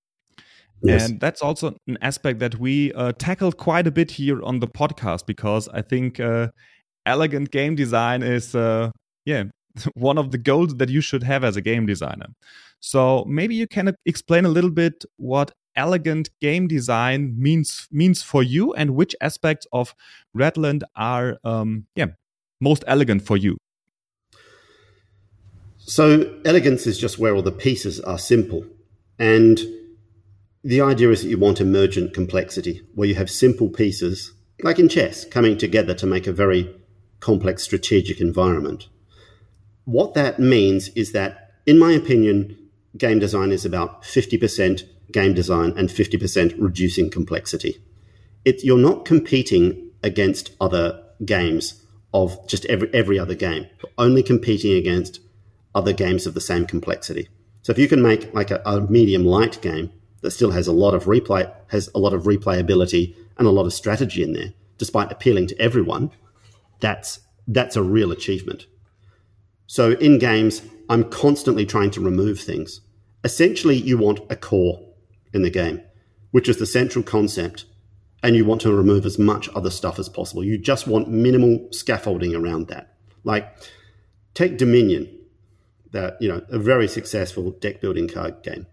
[0.83, 1.09] Yes.
[1.09, 4.67] And that's also an aspect that we uh, tackled quite a bit here on the
[4.67, 6.49] podcast because I think uh,
[7.07, 8.91] elegant game design is, uh,
[9.25, 9.45] yeah,
[9.95, 12.27] one of the goals that you should have as a game designer.
[12.81, 18.43] So maybe you can explain a little bit what elegant game design means means for
[18.43, 19.95] you and which aspects of
[20.37, 22.07] Radland are, um, yeah,
[22.61, 23.57] most elegant for you.
[25.79, 28.65] So elegance is just where all the pieces are simple,
[29.19, 29.61] and
[30.65, 34.89] the idea is that you want emergent complexity, where you have simple pieces, like in
[34.89, 36.75] chess, coming together to make a very
[37.21, 38.89] complex strategic environment.
[39.85, 42.57] What that means is that, in my opinion,
[42.97, 47.79] game design is about 50% game design and 50% reducing complexity.
[48.45, 51.83] It, you're not competing against other games
[52.15, 55.21] of just every, every other game, you're only competing against
[55.75, 57.29] other games of the same complexity.
[57.63, 59.91] So if you can make like a, a medium light game
[60.23, 63.67] that still has a lot of replay, has a lot of replayability and a lot
[63.67, 66.11] of strategy in there, despite appealing to everyone,
[66.81, 68.67] that's that's a real achievement.
[69.67, 72.81] So in games, I'm constantly trying to remove things.
[73.25, 74.81] Essentially, you want a core
[75.33, 75.83] in the game,
[76.31, 77.65] which is the central concept,
[78.23, 80.45] and you want to remove as much other stuff as possible.
[80.45, 82.95] You just want minimal scaffolding around that.
[83.25, 83.57] Like
[84.35, 85.19] take Dominion,
[85.93, 88.67] that you know, a very successful deck building card game.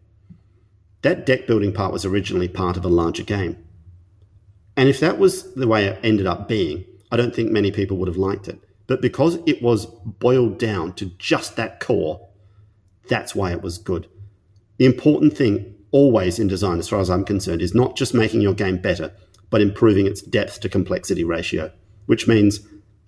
[1.01, 3.57] That deck building part was originally part of a larger game.
[4.75, 7.97] And if that was the way it ended up being, I don't think many people
[7.97, 8.59] would have liked it.
[8.88, 12.27] But because it was boiled down to just that core,
[13.07, 14.07] that's why it was good.
[14.77, 18.41] The important thing always in design, as far as I'm concerned, is not just making
[18.41, 19.12] your game better,
[19.49, 21.71] but improving its depth to complexity ratio,
[22.05, 22.62] which means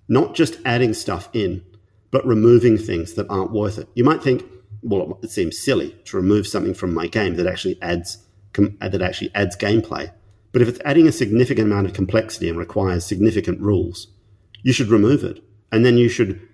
[0.08, 1.64] not just adding stuff in,
[2.10, 3.88] but removing things that aren't worth it.
[3.94, 4.44] You might think,
[4.82, 8.18] well, it seems silly to remove something from my game that actually adds
[8.58, 10.12] uh, that actually adds gameplay.
[10.52, 14.08] But if it's adding a significant amount of complexity and requires significant rules,
[14.62, 16.46] you should remove it, and then you should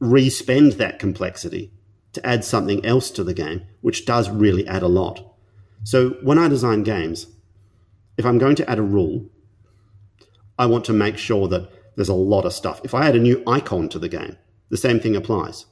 [0.00, 1.70] respend that complexity
[2.12, 5.34] to add something else to the game, which does really add a lot.
[5.84, 7.26] So when I design games,
[8.16, 9.26] if I'm going to add a rule,
[10.58, 12.80] I want to make sure that there's a lot of stuff.
[12.84, 14.36] If I add a new icon to the game,
[14.70, 15.66] the same thing applies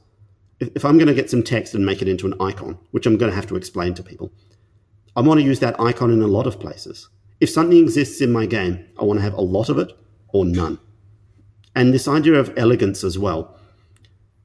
[0.59, 3.17] if I'm going to get some text and make it into an icon, which I'm
[3.17, 4.31] going to have to explain to people,
[5.15, 7.09] I want to use that icon in a lot of places.
[7.39, 9.91] If something exists in my game, I want to have a lot of it
[10.29, 10.79] or none.
[11.75, 13.57] And this idea of elegance as well,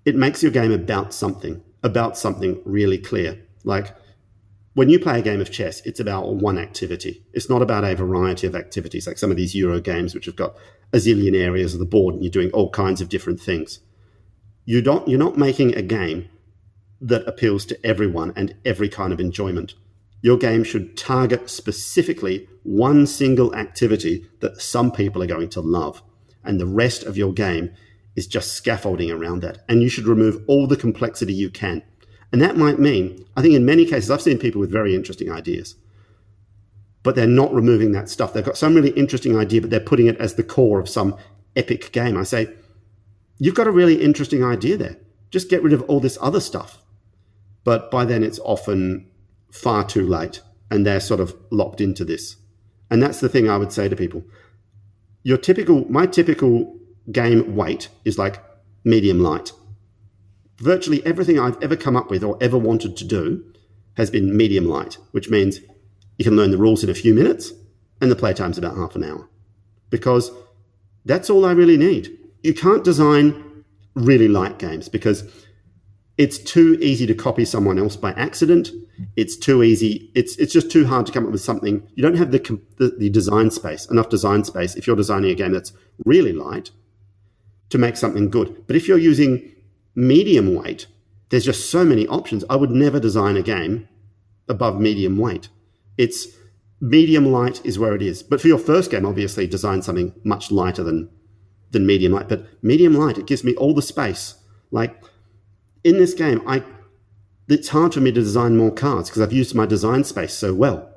[0.04, 3.40] it makes your game about something, about something really clear.
[3.62, 3.94] Like
[4.74, 7.24] when you play a game of chess, it's about one activity.
[7.32, 10.36] It's not about a variety of activities like some of these Euro games, which have
[10.36, 10.56] got
[10.92, 13.78] a zillion areas of the board and you're doing all kinds of different things
[14.70, 16.28] you don't you're not making a game
[17.00, 19.74] that appeals to everyone and every kind of enjoyment.
[20.22, 26.04] Your game should target specifically one single activity that some people are going to love,
[26.44, 27.72] and the rest of your game
[28.14, 29.64] is just scaffolding around that.
[29.68, 31.82] And you should remove all the complexity you can.
[32.30, 35.32] And that might mean, I think in many cases, I've seen people with very interesting
[35.32, 35.74] ideas,
[37.02, 38.34] but they're not removing that stuff.
[38.34, 41.16] They've got some really interesting idea, but they're putting it as the core of some
[41.56, 42.16] epic game.
[42.16, 42.54] I say,
[43.40, 44.96] you've got a really interesting idea there.
[45.30, 46.78] Just get rid of all this other stuff.
[47.64, 49.08] But by then, it's often
[49.50, 52.36] far too late and they're sort of locked into this.
[52.90, 54.22] And that's the thing I would say to people.
[55.22, 56.76] Your typical, my typical
[57.10, 58.42] game weight is like
[58.84, 59.52] medium light.
[60.58, 63.44] Virtually everything I've ever come up with or ever wanted to do
[63.96, 65.60] has been medium light, which means
[66.18, 67.52] you can learn the rules in a few minutes
[68.00, 69.28] and the playtime's about half an hour.
[69.88, 70.30] Because
[71.04, 73.64] that's all I really need you can't design
[73.94, 75.24] really light games because
[76.18, 78.70] it's too easy to copy someone else by accident.
[79.16, 80.10] It's too easy.
[80.14, 81.86] It's it's just too hard to come up with something.
[81.94, 85.34] You don't have the, the, the design space enough design space if you're designing a
[85.34, 85.72] game that's
[86.04, 86.70] really light
[87.70, 88.66] to make something good.
[88.66, 89.50] But if you're using
[89.94, 90.86] medium weight,
[91.30, 92.44] there's just so many options.
[92.50, 93.88] I would never design a game
[94.48, 95.48] above medium weight.
[95.96, 96.26] It's
[96.80, 98.22] medium light is where it is.
[98.22, 101.08] But for your first game, obviously design something much lighter than
[101.70, 102.28] than medium light.
[102.28, 104.34] But medium light, it gives me all the space.
[104.70, 105.02] Like
[105.84, 106.62] in this game, I
[107.48, 110.54] it's hard for me to design more cards because I've used my design space so
[110.54, 110.88] well.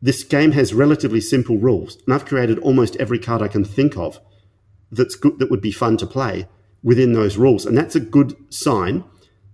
[0.00, 3.96] This game has relatively simple rules, and I've created almost every card I can think
[3.96, 4.20] of
[4.90, 6.48] that's good that would be fun to play
[6.82, 7.66] within those rules.
[7.66, 9.04] And that's a good sign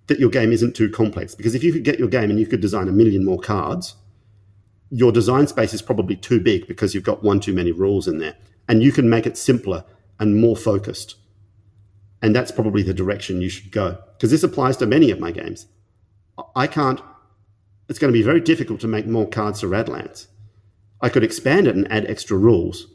[0.08, 1.34] that your game isn't too complex.
[1.34, 3.94] Because if you could get your game and you could design a million more cards,
[4.90, 8.18] your design space is probably too big because you've got one too many rules in
[8.18, 8.36] there.
[8.68, 9.84] And you can make it simpler
[10.18, 11.16] and more focused.
[12.20, 13.98] And that's probably the direction you should go.
[14.16, 15.66] Because this applies to many of my games.
[16.54, 17.00] I can't,
[17.88, 20.28] it's going to be very difficult to make more cards for Radlands.
[21.00, 22.86] I could expand it and add extra rules.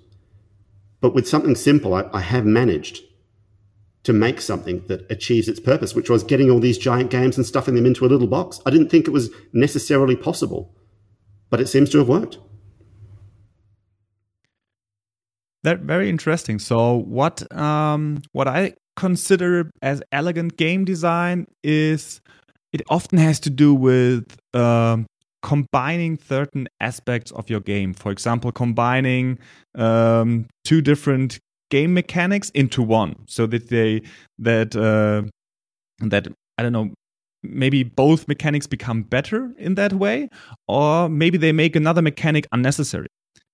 [1.01, 3.01] But with something simple, I, I have managed
[4.03, 7.45] to make something that achieves its purpose, which was getting all these giant games and
[7.45, 8.61] stuffing them into a little box.
[8.65, 10.73] I didn't think it was necessarily possible,
[11.49, 12.37] but it seems to have worked.
[15.67, 16.59] That very interesting.
[16.59, 22.21] So what um, what I consider as elegant game design is
[22.71, 25.07] it often has to do with um,
[25.43, 27.93] combining certain aspects of your game.
[27.93, 29.39] For example, combining
[29.75, 31.37] um, two different
[31.69, 34.03] game mechanics into one so that they
[34.39, 35.23] that uh,
[35.99, 36.93] that I don't know
[37.43, 40.29] maybe both mechanics become better in that way
[40.69, 43.07] or maybe they make another mechanic unnecessary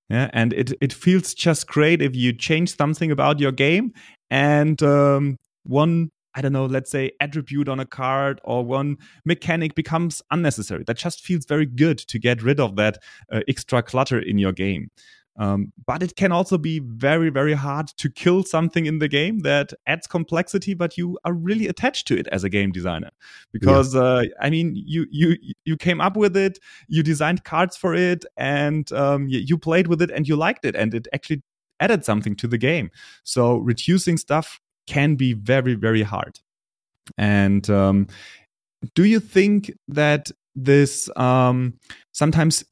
[0.10, 3.92] yeah and it it feels just great if you change something about your game
[4.30, 9.76] and um, one I don't know, let's say attribute on a card or one mechanic
[9.76, 10.84] becomes unnecessary.
[10.86, 12.98] That just feels very good to get rid of that
[13.32, 14.90] uh, extra clutter in your game.
[15.38, 19.40] Um, but it can also be very, very hard to kill something in the game
[19.40, 23.10] that adds complexity, but you are really attached to it as a game designer.
[23.52, 24.02] Because yeah.
[24.02, 28.26] uh, I mean, you you you came up with it, you designed cards for it,
[28.38, 31.42] and um, you, you played with it, and you liked it, and it actually
[31.80, 32.92] added something to the game.
[33.24, 36.40] So reducing stuff can be very, very hard.
[37.18, 38.08] And um,
[38.96, 41.74] do you think that this um,
[42.12, 42.64] sometimes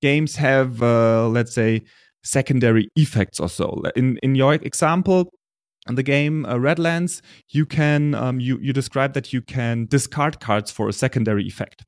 [0.00, 1.82] games have, uh, let's say,
[2.22, 3.82] secondary effects or so.
[3.96, 5.32] In in your example,
[5.88, 7.20] in the game uh, Radlands,
[7.50, 11.84] you can um, you you describe that you can discard cards for a secondary effect,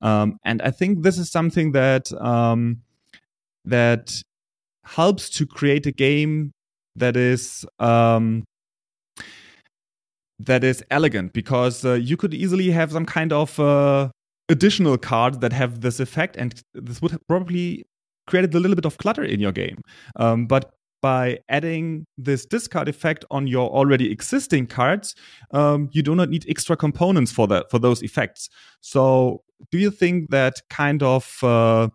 [0.00, 2.82] um, and I think this is something that um,
[3.64, 4.22] that
[4.84, 6.52] helps to create a game
[6.96, 8.44] that is um,
[10.38, 14.08] that is elegant because uh, you could easily have some kind of uh,
[14.48, 17.84] additional cards that have this effect, and this would probably
[18.26, 19.80] create a little bit of clutter in your game.
[20.16, 20.72] Um, but
[21.02, 25.14] by adding this discard effect on your already existing cards,
[25.50, 28.48] um, you do not need extra components for that for those effects.
[28.80, 31.88] So, do you think that kind of uh,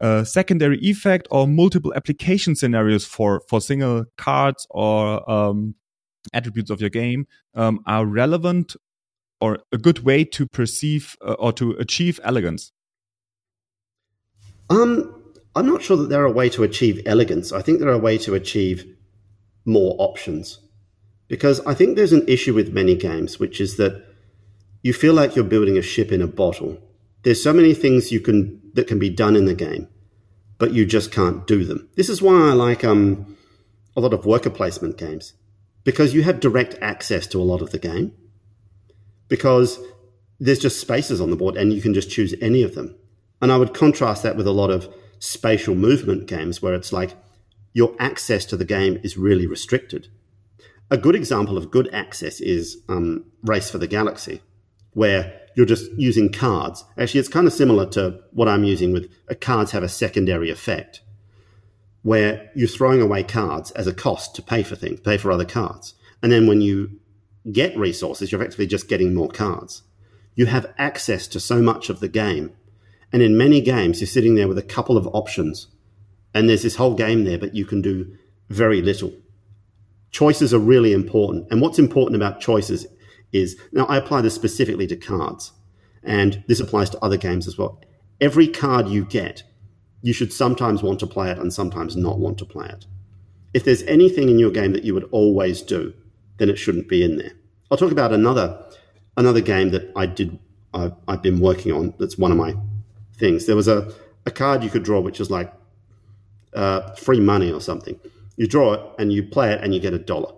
[0.00, 5.74] uh, secondary effect or multiple application scenarios for for single cards or um,
[6.32, 8.74] attributes of your game um, are relevant
[9.40, 12.72] or a good way to perceive uh, or to achieve elegance?
[14.68, 15.22] Um,
[15.56, 17.52] I'm not sure that they're a way to achieve elegance.
[17.52, 18.84] I think they're a way to achieve
[19.64, 20.58] more options.
[21.28, 24.04] Because I think there's an issue with many games, which is that
[24.82, 26.78] you feel like you're building a ship in a bottle.
[27.22, 29.88] There's so many things you can that can be done in the game,
[30.58, 31.88] but you just can't do them.
[31.96, 33.36] This is why I like um,
[33.96, 35.34] a lot of worker placement games
[35.84, 38.12] because you have direct access to a lot of the game
[39.30, 39.78] because
[40.38, 42.94] there's just spaces on the board and you can just choose any of them.
[43.40, 47.14] And I would contrast that with a lot of spatial movement games where it's like
[47.72, 50.08] your access to the game is really restricted.
[50.90, 54.42] A good example of good access is um, Race for the Galaxy,
[54.92, 56.84] where you're just using cards.
[56.98, 60.50] Actually, it's kind of similar to what I'm using with uh, cards have a secondary
[60.50, 61.00] effect,
[62.02, 65.44] where you're throwing away cards as a cost to pay for things, pay for other
[65.44, 65.94] cards.
[66.22, 66.99] And then when you
[67.50, 69.82] get resources, you're effectively just getting more cards.
[70.34, 72.52] You have access to so much of the game.
[73.12, 75.68] And in many games, you're sitting there with a couple of options.
[76.32, 78.16] And there's this whole game there, but you can do
[78.48, 79.12] very little.
[80.10, 81.48] Choices are really important.
[81.50, 82.86] And what's important about choices
[83.32, 85.52] is now I apply this specifically to cards,
[86.02, 87.80] and this applies to other games as well.
[88.20, 89.42] Every card you get,
[90.02, 92.86] you should sometimes want to play it and sometimes not want to play it.
[93.52, 95.94] If there's anything in your game that you would always do,
[96.40, 97.32] then it shouldn't be in there.
[97.70, 98.58] I'll talk about another
[99.16, 100.38] another game that I did
[100.72, 101.92] I've, I've been working on.
[101.98, 102.54] That's one of my
[103.18, 103.44] things.
[103.44, 103.92] There was a,
[104.24, 105.52] a card you could draw which is like
[106.54, 108.00] uh, free money or something.
[108.36, 110.32] You draw it and you play it and you get a dollar.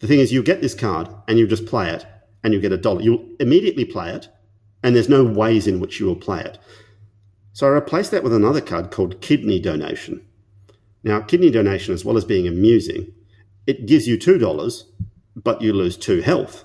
[0.00, 2.06] The thing is, you get this card and you just play it
[2.44, 3.00] and you get a dollar.
[3.00, 4.28] You'll immediately play it,
[4.82, 6.58] and there's no ways in which you will play it.
[7.52, 10.24] So I replaced that with another card called Kidney Donation.
[11.02, 13.12] Now, Kidney Donation, as well as being amusing,
[13.68, 14.82] it gives you $2,
[15.36, 16.64] but you lose two health.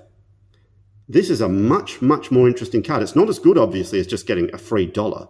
[1.07, 3.03] This is a much, much more interesting card.
[3.03, 5.27] It's not as good, obviously, as just getting a free dollar,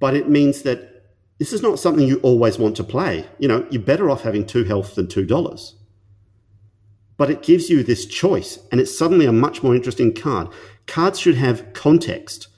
[0.00, 1.04] but it means that
[1.38, 3.26] this is not something you always want to play.
[3.38, 5.74] You know, you're better off having two health than $2
[7.20, 10.48] but it gives you this choice and it's suddenly a much more interesting card.
[10.86, 12.48] Cards should have context.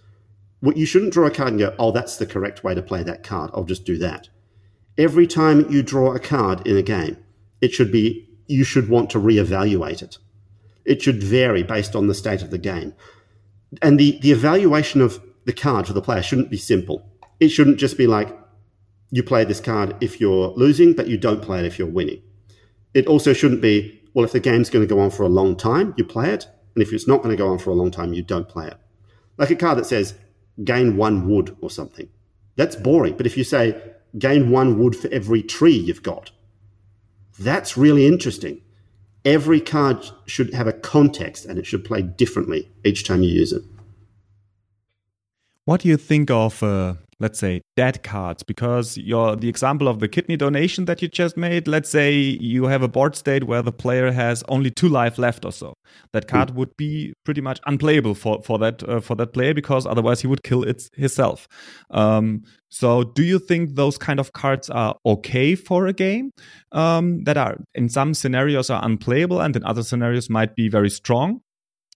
[0.61, 3.03] What you shouldn't draw a card and go, "Oh, that's the correct way to play
[3.03, 3.51] that card.
[3.55, 4.29] I'll just do that."
[4.97, 7.17] Every time you draw a card in a game,
[7.63, 10.19] it should be you should want to reevaluate it.
[10.85, 12.93] It should vary based on the state of the game.
[13.81, 17.09] And the, the evaluation of the card for the player shouldn't be simple.
[17.41, 18.37] It shouldn't just be like
[19.11, 22.21] you play this card if you're losing, but you don't play it if you're winning.
[22.93, 25.57] It also shouldn't be well, if the game's going to go on for a long
[25.57, 26.47] time, you play it.
[26.75, 28.67] And if it's not going to go on for a long time, you don't play
[28.67, 28.77] it.
[29.39, 30.15] Like a card that says
[30.65, 32.09] gain one wood or something.
[32.57, 33.17] That's boring.
[33.17, 33.81] But if you say
[34.19, 36.31] gain one wood for every tree you've got,
[37.39, 38.61] that's really interesting.
[39.25, 43.53] Every card should have a context and it should play differently each time you use
[43.53, 43.63] it.
[45.65, 50.09] What do you think of uh, let's say dead cards because the example of the
[50.09, 53.73] kidney donation that you just made let's say you have a board state where the
[53.73, 55.73] player has only two life left or so.
[56.13, 56.55] That card mm.
[56.57, 60.27] would be pretty much unplayable for for that uh, for that player because otherwise he
[60.27, 61.47] would kill it himself.
[61.91, 66.31] Um, so do you think those kind of cards are okay for a game
[66.73, 70.91] um, that are in some scenarios are unplayable and in other scenarios might be very
[70.91, 71.41] strong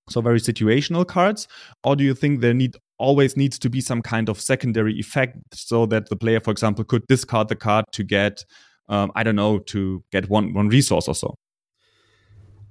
[0.09, 1.49] so very situational cards
[1.85, 5.37] or do you think there need always needs to be some kind of secondary effect
[5.53, 8.45] so that the player, for example, could discard the card to get,
[8.89, 11.35] um, I don't know, to get one, one resource or so?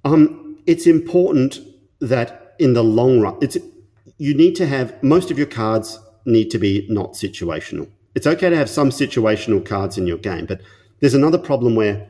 [0.03, 1.59] Um, it's important
[1.99, 3.57] that in the long run, it's,
[4.17, 7.89] you need to have most of your cards need to be not situational.
[8.15, 10.61] It's okay to have some situational cards in your game, but
[10.99, 12.07] there's another problem where,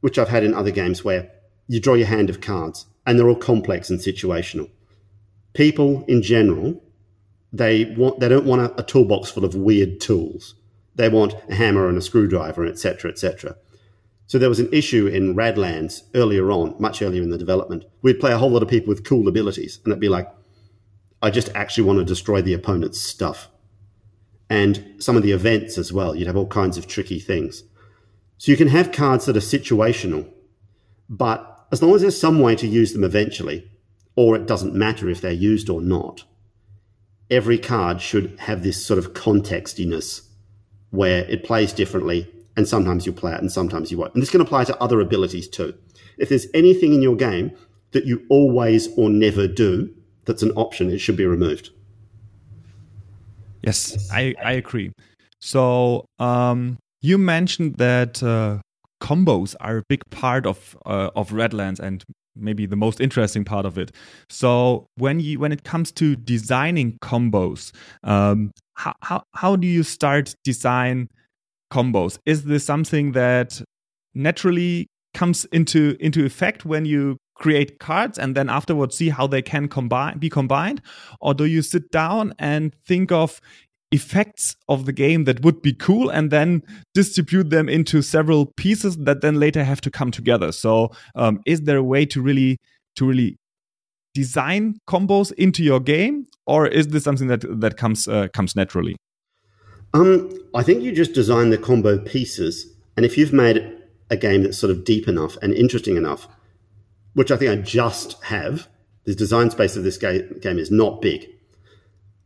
[0.00, 1.30] which I've had in other games, where
[1.68, 4.70] you draw your hand of cards and they're all complex and situational.
[5.54, 6.82] People in general
[7.52, 10.54] they want they don't want a, a toolbox full of weird tools.
[10.94, 13.56] They want a hammer and a screwdriver, etc., etc.
[14.26, 17.84] So there was an issue in Radlands earlier on, much earlier in the development.
[18.02, 20.28] We'd play a whole lot of people with cool abilities, and it'd be like,
[21.22, 23.48] I just actually want to destroy the opponent's stuff.
[24.50, 27.62] And some of the events as well, you'd have all kinds of tricky things.
[28.38, 30.28] So you can have cards that are situational,
[31.08, 33.70] but as long as there's some way to use them eventually,
[34.14, 36.24] or it doesn't matter if they're used or not,
[37.30, 40.22] every card should have this sort of contextiness
[40.90, 44.14] where it plays differently and sometimes you'll play it and sometimes you won't.
[44.14, 45.74] And this can apply to other abilities too.
[46.18, 47.52] If there's anything in your game
[47.92, 49.92] that you always or never do
[50.24, 51.70] that's an option, it should be removed.
[53.62, 54.92] Yes, I, I agree.
[55.40, 58.58] So um, you mentioned that uh,
[59.00, 63.66] combos are a big part of uh, of Radlands and maybe the most interesting part
[63.66, 63.92] of it.
[64.28, 67.72] So when you when it comes to designing combos,
[68.04, 71.08] um, how, how how do you start design
[71.72, 72.18] combos?
[72.26, 73.60] Is this something that
[74.14, 79.42] naturally comes into into effect when you create cards and then afterwards see how they
[79.42, 80.80] can combine be combined
[81.20, 83.40] or do you sit down and think of
[83.92, 86.62] effects of the game that would be cool and then
[86.92, 90.52] distribute them into several pieces that then later have to come together.
[90.52, 92.58] So um, is there a way to really
[92.96, 93.38] to really
[94.14, 98.96] design combos into your game or is this something that that comes uh, comes naturally?
[99.94, 102.66] Um, i think you just design the combo pieces
[102.96, 103.58] and if you've made
[104.10, 106.28] a game that's sort of deep enough and interesting enough
[107.14, 108.68] which i think i just have
[109.04, 111.28] the design space of this game, game is not big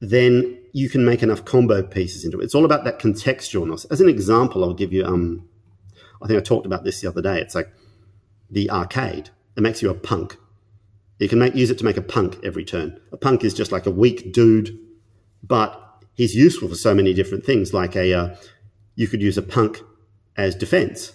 [0.00, 2.44] then you can make enough combo pieces into it.
[2.44, 3.86] It's all about that contextualness.
[3.90, 5.04] As an example, I'll give you.
[5.04, 5.48] Um,
[6.22, 7.40] I think I talked about this the other day.
[7.40, 7.72] It's like
[8.50, 9.30] the arcade.
[9.56, 10.36] It makes you a punk.
[11.18, 13.00] You can make use it to make a punk every turn.
[13.12, 14.78] A punk is just like a weak dude,
[15.42, 17.74] but he's useful for so many different things.
[17.74, 18.36] Like a, uh,
[18.94, 19.80] you could use a punk
[20.36, 21.12] as defense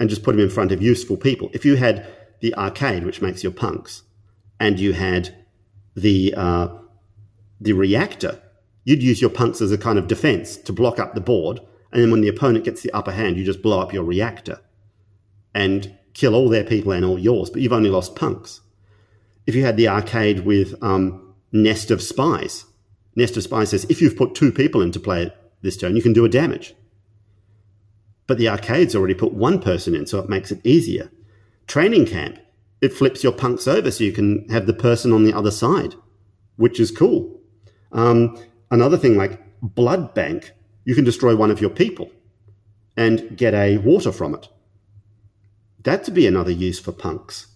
[0.00, 1.50] and just put him in front of useful people.
[1.52, 2.06] If you had
[2.40, 4.02] the arcade, which makes your punks,
[4.58, 5.34] and you had
[5.94, 6.68] the uh,
[7.60, 8.40] the reactor,
[8.84, 11.60] you'd use your punks as a kind of defense to block up the board.
[11.92, 14.60] And then when the opponent gets the upper hand, you just blow up your reactor
[15.54, 18.60] and kill all their people and all yours, but you've only lost punks.
[19.46, 22.64] If you had the arcade with um, Nest of Spies,
[23.14, 25.32] Nest of Spies says if you've put two people into play
[25.62, 26.74] this turn, you can do a damage.
[28.26, 31.10] But the arcade's already put one person in, so it makes it easier.
[31.66, 32.38] Training camp
[32.84, 35.94] it flips your punks over so you can have the person on the other side,
[36.56, 37.40] which is cool.
[37.92, 38.38] Um,
[38.70, 40.52] another thing like blood bank,
[40.84, 42.10] you can destroy one of your people
[42.96, 44.48] and get a water from it.
[45.82, 47.46] That to be another use for punks.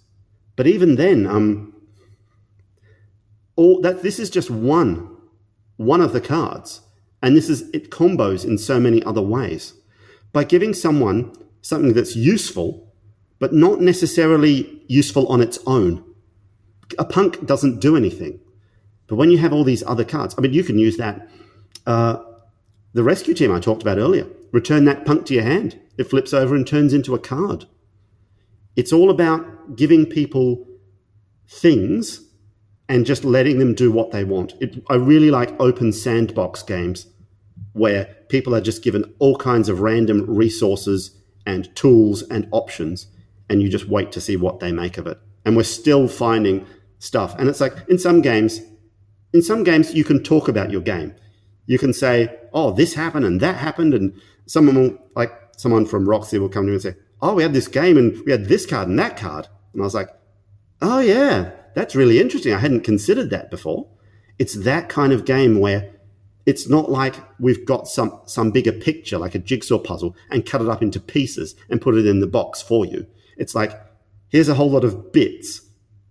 [0.56, 1.74] But even then, um,
[3.56, 5.16] all that this is just one
[5.76, 6.80] one of the cards,
[7.22, 9.74] and this is it combos in so many other ways.
[10.32, 11.32] By giving someone
[11.62, 12.92] something that's useful,
[13.38, 16.04] but not necessarily useful on its own.
[16.98, 18.40] A punk doesn't do anything.
[19.09, 21.28] But when you have all these other cards, I mean, you can use that.
[21.86, 22.22] Uh,
[22.92, 25.78] the rescue team I talked about earlier, return that punk to your hand.
[25.96, 27.66] It flips over and turns into a card.
[28.76, 30.66] It's all about giving people
[31.48, 32.20] things
[32.88, 34.54] and just letting them do what they want.
[34.61, 37.06] It, I really like open sandbox games
[37.72, 43.06] where people are just given all kinds of random resources and tools and options,
[43.48, 45.18] and you just wait to see what they make of it.
[45.44, 46.66] And we're still finding
[46.98, 47.34] stuff.
[47.38, 48.61] And it's like in some games,
[49.32, 51.14] in some games, you can talk about your game.
[51.66, 53.94] You can say, oh, this happened and that happened.
[53.94, 57.42] And someone will, like someone from Roxley will come to me and say, oh, we
[57.42, 59.48] had this game and we had this card and that card.
[59.72, 60.08] And I was like,
[60.80, 62.54] oh, yeah, that's really interesting.
[62.54, 63.88] I hadn't considered that before.
[64.38, 65.92] It's that kind of game where
[66.46, 70.62] it's not like we've got some, some bigger picture, like a jigsaw puzzle, and cut
[70.62, 73.06] it up into pieces and put it in the box for you.
[73.36, 73.72] It's like,
[74.30, 75.60] here's a whole lot of bits,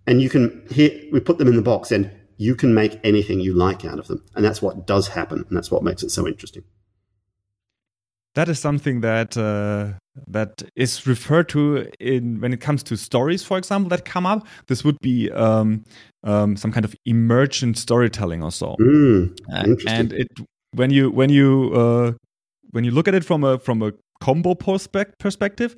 [0.05, 3.39] and you can, here, we put them in the box, and you can make anything
[3.39, 4.23] you like out of them.
[4.35, 6.63] And that's what does happen, and that's what makes it so interesting
[8.37, 9.93] that is something that uh,
[10.27, 14.45] that is referred to in when it comes to stories, for example, that come up.
[14.67, 15.83] This would be um,
[16.23, 18.75] um, some kind of emergent storytelling or so.
[18.79, 20.27] Mm, uh, and it
[20.73, 22.11] when you when you uh,
[22.71, 25.75] when you look at it from a from a combo perspective,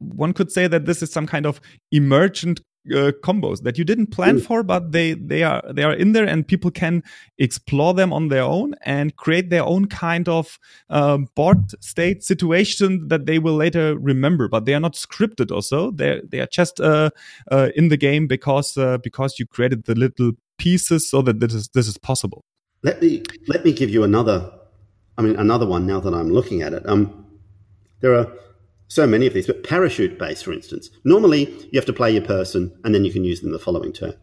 [0.00, 1.60] one could say that this is some kind of
[1.92, 2.60] emergent
[2.92, 4.44] uh, combos that you didn't plan mm.
[4.44, 7.02] for, but they they are they are in there, and people can
[7.38, 10.58] explore them on their own and create their own kind of
[10.90, 14.48] uh, board state situation that they will later remember.
[14.48, 17.10] But they are not scripted, or so they they are just uh,
[17.50, 21.54] uh, in the game because uh, because you created the little pieces so that this
[21.54, 22.44] is this is possible.
[22.82, 24.52] Let me let me give you another.
[25.16, 25.86] I mean, another one.
[25.86, 27.24] Now that I'm looking at it, um,
[28.00, 28.26] there are
[28.94, 30.88] so many of these, but parachute base, for instance.
[31.02, 33.92] Normally, you have to play your person and then you can use them the following
[33.92, 34.14] turn.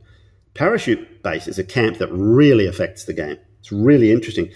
[0.54, 3.38] Parachute base is a camp that really affects the game.
[3.60, 4.50] It's really interesting.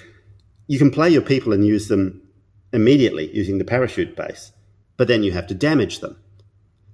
[0.67, 2.21] You can play your people and use them
[2.71, 4.53] immediately using the parachute base,
[4.95, 6.15] but then you have to damage them.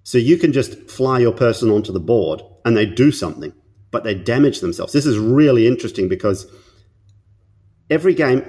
[0.01, 3.53] So you can just fly your person onto the board and they do something,
[3.91, 4.93] but they damage themselves.
[4.93, 6.51] This is really interesting because
[7.87, 8.43] every game,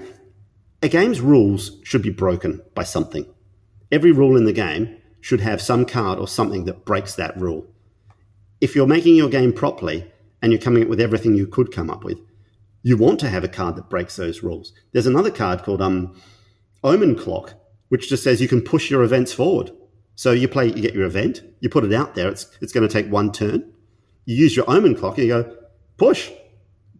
[0.82, 3.26] a game's rules should be broken by something
[3.92, 7.64] every rule in the game should have some card or something that breaks that rule.
[8.60, 11.90] If you're making your game properly and you're coming up with everything you could come
[11.90, 12.18] up with,
[12.82, 14.72] you want to have a card that breaks those rules.
[14.92, 16.20] There's another card called um,
[16.82, 17.54] Omen Clock,
[17.90, 19.70] which just says you can push your events forward.
[20.16, 22.28] So you play, you get your event, you put it out there.
[22.28, 23.72] It's it's going to take one turn.
[24.24, 25.56] You use your Omen Clock and you go
[25.96, 26.30] push,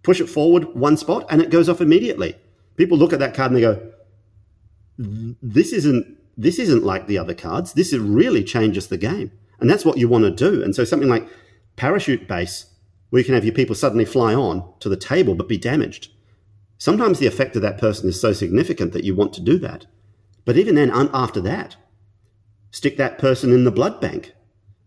[0.03, 2.37] push it forward one spot, and it goes off immediately.
[2.77, 3.93] People look at that card and they go,
[5.43, 7.73] "This isn't this isn't like the other cards.
[7.73, 9.31] This really changes the game.
[9.61, 10.63] And that's what you want to do.
[10.63, 11.29] And so something like
[11.77, 12.67] parachute base,
[13.11, 16.11] where you can have your people suddenly fly on to the table but be damaged.
[16.79, 19.87] Sometimes the effect of that person is so significant that you want to do that.
[20.45, 21.77] But even then, after that,
[22.73, 24.33] stick that person in the blood bank.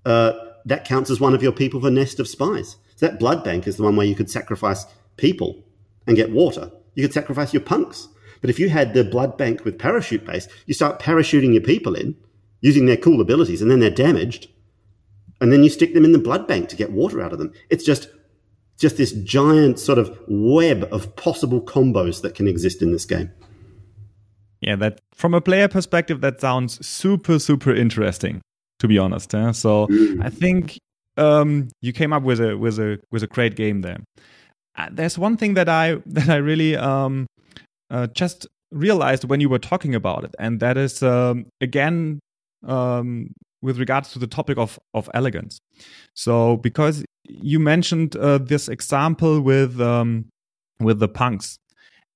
[0.06, 0.34] Uh,
[0.66, 2.76] that counts as one of your people for Nest of Spies.
[2.96, 4.86] So that blood bank is the one where you could sacrifice
[5.16, 5.64] people
[6.06, 6.72] and get water.
[6.96, 8.10] You could sacrifice your punks
[8.46, 11.96] but if you had the blood bank with parachute base, you start parachuting your people
[11.96, 12.16] in
[12.62, 14.48] using their cool abilities and then they're damaged.
[15.42, 17.52] And then you stick them in the blood bank to get water out of them.
[17.72, 18.08] It's just
[18.78, 23.32] just this giant sort of web of possible combos that can exist in this game.
[24.62, 28.42] Yeah, that from a player perspective, that sounds super, super interesting.
[28.78, 29.54] To be honest, eh?
[29.54, 29.88] so.
[30.22, 30.78] I think
[31.18, 34.04] um, you came up with a with a with a great game there.
[34.76, 37.26] Uh, there's one thing that I that I really um,
[37.90, 42.20] uh, just realized when you were talking about it, and that is um, again
[42.66, 45.60] um, with regards to the topic of of elegance.
[46.14, 50.26] So because you mentioned uh, this example with um,
[50.80, 51.58] with the punks,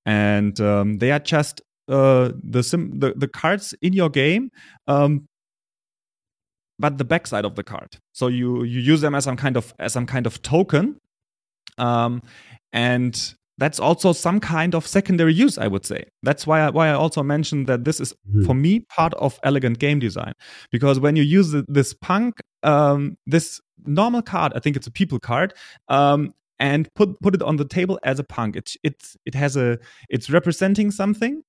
[0.05, 4.51] and um, they are just uh, the, sim- the the cards in your game.
[4.88, 5.26] Um,
[6.78, 9.74] but the backside of the card, so you you use them as some kind of
[9.80, 10.97] as some kind of token,
[11.78, 12.22] um,
[12.72, 16.05] and that's also some kind of secondary use, I would say.
[16.24, 18.45] That's why I, why I also mentioned that this is mm.
[18.45, 20.34] for me part of elegant game design
[20.72, 24.53] because when you use this punk, um, this normal card.
[24.55, 25.53] I think it's a people card.
[25.88, 28.55] Um, and put put it on the table as a punk.
[28.57, 29.80] It's it's it has a
[30.10, 31.41] it's representing something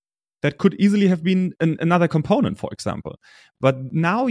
[0.42, 3.18] that could easily have been an, another component, for example.
[3.60, 4.28] But now,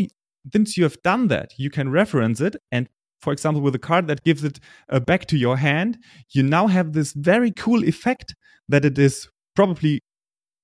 [0.53, 2.87] since you have done that, you can reference it and
[3.21, 4.59] for example, with a card that gives it
[4.89, 5.97] uh, back to your hand,
[6.31, 8.35] you now have this very cool effect
[8.67, 9.99] that it is probably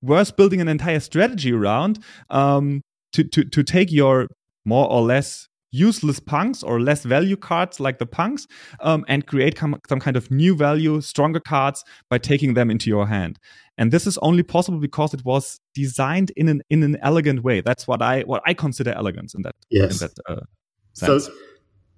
[0.02, 2.00] worth building an entire strategy around
[2.30, 2.82] um,
[3.14, 4.28] to, to, to take your
[4.66, 8.48] more or less useless punks or less value cards like the punks
[8.80, 12.90] um, and create com- some kind of new value, stronger cards by taking them into
[12.90, 13.38] your hand.
[13.78, 17.60] And this is only possible because it was designed in an in an elegant way.
[17.60, 19.56] That's what I what I consider elegance in that.
[19.70, 20.02] Yes.
[20.02, 20.46] In that uh,
[20.94, 21.26] sense.
[21.26, 21.34] So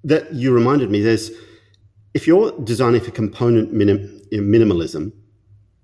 [0.07, 1.01] that you reminded me.
[1.01, 1.31] There's
[2.13, 5.11] if you're designing for component minim, minimalism,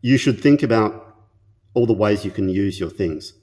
[0.01, 1.15] you should think about
[1.73, 3.33] all the ways you can use your things.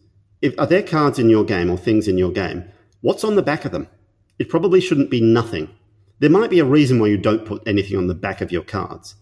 [0.42, 2.64] If, are there cards in your game or things in your game?
[3.02, 3.88] What's on the back of them?
[4.38, 5.68] It probably shouldn't be nothing.
[6.18, 8.62] There might be a reason why you don't put anything on the back of your
[8.62, 9.14] cards.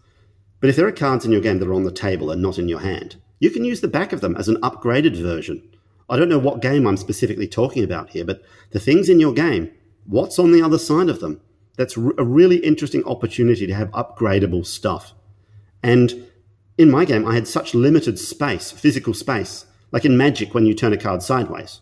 [0.60, 2.58] But if there are cards in your game that are on the table and not
[2.58, 5.62] in your hand, you can use the back of them as an upgraded version.
[6.08, 9.32] I don't know what game I'm specifically talking about here, but the things in your
[9.32, 9.70] game,
[10.06, 11.40] what's on the other side of them?
[11.78, 15.14] That's a really interesting opportunity to have upgradable stuff.
[15.80, 16.26] And
[16.76, 19.64] in my game, I had such limited space, physical space.
[19.92, 21.80] Like in Magic, when you turn a card sideways,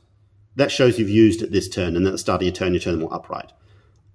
[0.55, 2.79] that shows you've used it this turn, and at the start of your turn, you
[2.79, 3.53] turn them all upright.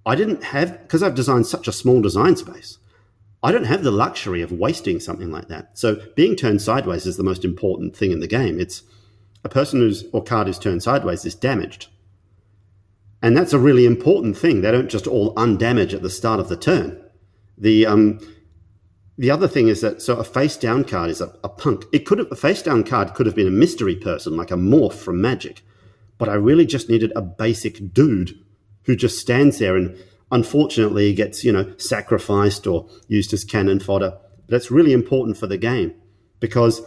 [0.05, 2.77] I didn't have, because I've designed such a small design space,
[3.41, 5.79] I don't have the luxury of wasting something like that.
[5.79, 8.59] So being turned sideways is the most important thing in the game.
[8.59, 8.83] It's
[9.43, 11.87] a person who's, or card who's turned sideways is damaged.
[13.21, 14.61] And that's a really important thing.
[14.61, 16.99] They don't just all undamage at the start of the turn.
[17.57, 18.19] The, um,
[19.17, 21.85] the other thing is that so a face down card is a, a punk.
[21.93, 24.55] It could have a face down card could have been a mystery person like a
[24.55, 25.61] morph from Magic,
[26.17, 28.39] but I really just needed a basic dude
[28.85, 29.95] who just stands there and
[30.31, 34.17] unfortunately gets, you know, sacrificed or used as cannon fodder.
[34.47, 35.93] But it's really important for the game
[36.39, 36.81] because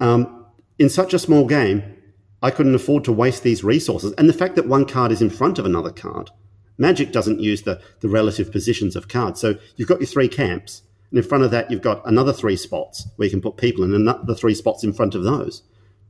[0.00, 0.46] um,
[0.78, 1.82] in such a small game,
[2.42, 4.12] I couldn't afford to waste these resources.
[4.18, 6.30] And the fact that one card is in front of another card,
[6.78, 9.40] Magic doesn't use the, the relative positions of cards.
[9.40, 12.56] So you've got your three camps, and in front of that, you've got another three
[12.56, 15.62] spots where you can put people, and the three spots in front of those.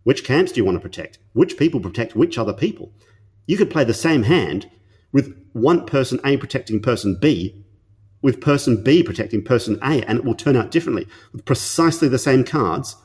[0.04, 1.18] Which camps do you want to protect?
[1.32, 2.92] Which people protect which other people?
[3.46, 4.70] You could play the same hand
[5.12, 7.64] with one person A protecting person B,
[8.22, 12.18] with person B protecting person A, and it will turn out differently with precisely the
[12.18, 12.96] same cards,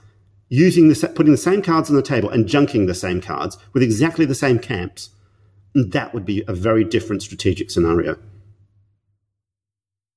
[0.50, 3.84] using the putting the same cards on the table and junking the same cards with
[3.84, 5.10] exactly the same camps.
[5.74, 8.18] That would be a very different strategic scenario.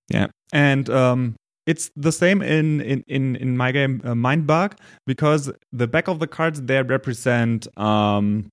[0.09, 4.69] Yeah, and um, it's the same in in in, in my game uh,
[5.07, 8.49] because the back of the cards there represent um,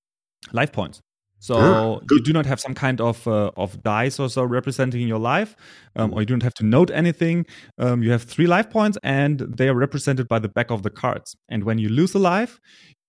[0.52, 1.02] life points.
[1.40, 5.08] So ah, you do not have some kind of uh, of dice or so representing
[5.08, 5.56] your life,
[5.96, 7.46] um, or you don't have to note anything.
[7.78, 10.90] Um, you have three life points, and they are represented by the back of the
[10.90, 11.36] cards.
[11.48, 12.60] And when you lose a life,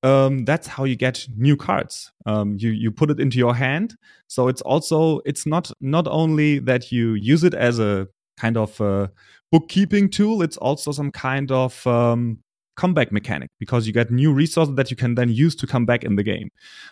[0.02, 2.12] um, that's how you get new cards.
[2.26, 3.96] Um, you you put it into your hand.
[4.26, 8.80] So it's also it's not not only that you use it as a kind of
[8.80, 9.10] a
[9.50, 10.42] bookkeeping tool.
[10.42, 12.38] It's also some kind of um,
[12.76, 16.04] comeback mechanic because you get new resources that you can then use to come back
[16.04, 16.50] in the game.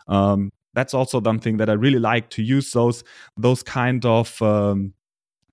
[0.09, 3.03] Um, that's also something that I really like to use those
[3.37, 4.93] those kind of um,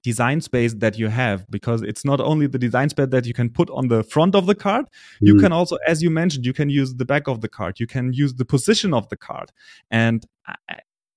[0.03, 3.49] design space that you have because it's not only the design space that you can
[3.49, 5.27] put on the front of the card mm.
[5.27, 7.87] you can also as you mentioned you can use the back of the card you
[7.87, 9.49] can use the position of the card
[9.89, 10.55] and I,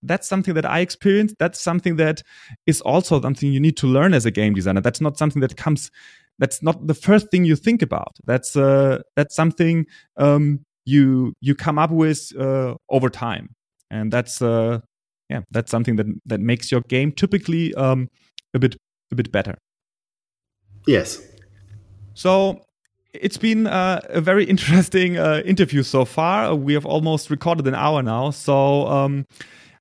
[0.02, 1.36] that's something that I experienced.
[1.38, 2.22] That's something that
[2.66, 4.80] is also something you need to learn as a game designer.
[4.80, 5.90] That's not something that comes.
[6.38, 8.16] That's not the first thing you think about.
[8.24, 9.86] That's uh, that's something
[10.16, 13.54] um, you you come up with uh, over time,
[13.90, 14.80] and that's uh,
[15.28, 18.08] yeah, that's something that that makes your game typically um,
[18.54, 18.76] a bit
[19.12, 19.56] a bit better.
[20.86, 21.20] Yes.
[22.14, 22.62] So
[23.12, 26.54] it's been uh, a very interesting uh, interview so far.
[26.54, 28.86] We have almost recorded an hour now, so.
[28.88, 29.26] Um,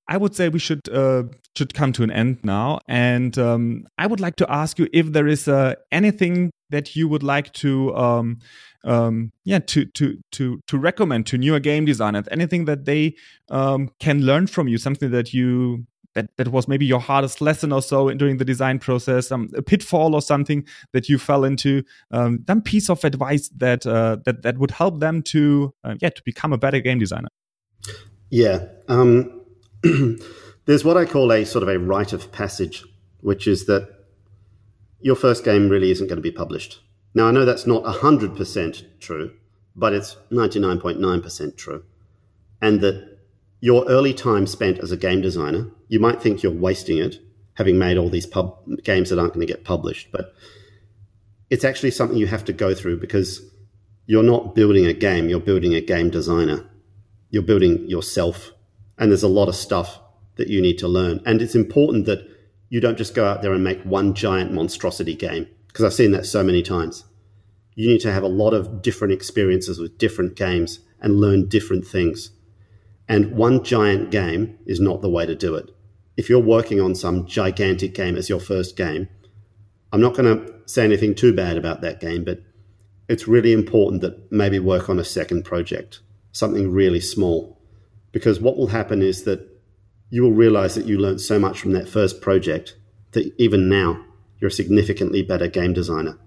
[0.07, 1.23] I would say we should uh,
[1.57, 5.11] should come to an end now, and um, I would like to ask you if
[5.11, 8.37] there is uh, anything that you would like to um,
[8.85, 13.15] um, yeah to to to to recommend to newer game designers, anything that they
[13.49, 17.71] um, can learn from you, something that you that that was maybe your hardest lesson
[17.71, 21.83] or so during the design process, um, a pitfall or something that you fell into,
[22.11, 26.09] um, some piece of advice that uh, that that would help them to uh, yeah
[26.09, 27.29] to become a better game designer.
[28.29, 28.65] Yeah.
[28.87, 29.41] Um,
[30.65, 32.83] there's what I call a sort of a rite of passage,
[33.21, 33.87] which is that
[34.99, 36.79] your first game really isn't going to be published.
[37.15, 39.31] Now, I know that's not 100% true,
[39.73, 41.83] but it's 99.9% true.
[42.61, 43.19] And that
[43.61, 47.19] your early time spent as a game designer, you might think you're wasting it,
[47.53, 50.11] having made all these pub games that aren't going to get published.
[50.11, 50.35] But
[51.49, 53.41] it's actually something you have to go through because
[54.07, 56.69] you're not building a game, you're building a game designer.
[57.29, 58.51] You're building yourself.
[58.97, 59.99] And there's a lot of stuff
[60.35, 61.21] that you need to learn.
[61.25, 62.27] And it's important that
[62.69, 66.11] you don't just go out there and make one giant monstrosity game because I've seen
[66.11, 67.03] that so many times.
[67.73, 71.85] You need to have a lot of different experiences with different games and learn different
[71.85, 72.31] things.
[73.09, 75.69] And one giant game is not the way to do it.
[76.15, 79.09] If you're working on some gigantic game as your first game,
[79.91, 82.39] I'm not going to say anything too bad about that game, but
[83.09, 85.99] it's really important that maybe work on a second project,
[86.31, 87.59] something really small.
[88.13, 89.45] Because what will happen is that
[90.09, 92.77] you will realize that you learned so much from that first project
[93.11, 94.01] that even now
[94.45, 96.19] you're a significantly better game designer.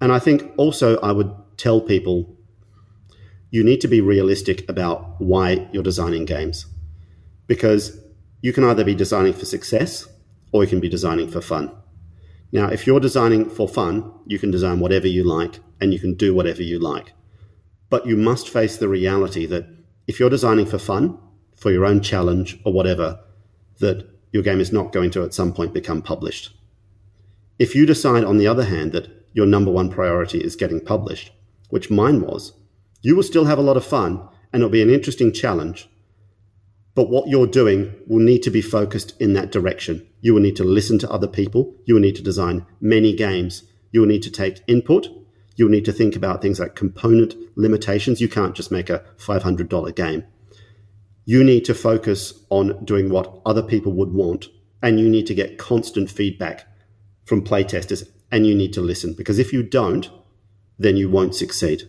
[0.00, 2.36] And I think also I would tell people
[3.50, 6.66] you need to be realistic about why you're designing games.
[7.48, 7.98] Because
[8.42, 10.06] you can either be designing for success
[10.52, 11.72] or you can be designing for fun.
[12.52, 16.14] Now, if you're designing for fun, you can design whatever you like and you can
[16.14, 17.12] do whatever you like.
[17.90, 19.66] But you must face the reality that
[20.06, 21.18] if you're designing for fun,
[21.56, 23.18] for your own challenge or whatever,
[23.80, 26.52] that your game is not going to at some point become published.
[27.58, 31.32] If you decide, on the other hand, that your number one priority is getting published,
[31.70, 32.52] which mine was,
[33.02, 35.88] you will still have a lot of fun and it'll be an interesting challenge.
[36.94, 40.06] But what you're doing will need to be focused in that direction.
[40.22, 41.74] You will need to listen to other people.
[41.84, 43.64] You will need to design many games.
[43.92, 45.08] You will need to take input.
[45.56, 48.20] You will need to think about things like component limitations.
[48.20, 50.24] You can't just make a $500 game.
[51.26, 54.46] You need to focus on doing what other people would want,
[54.82, 56.66] and you need to get constant feedback
[57.26, 60.10] from playtesters and you need to listen because if you don't,
[60.78, 61.82] then you won't succeed.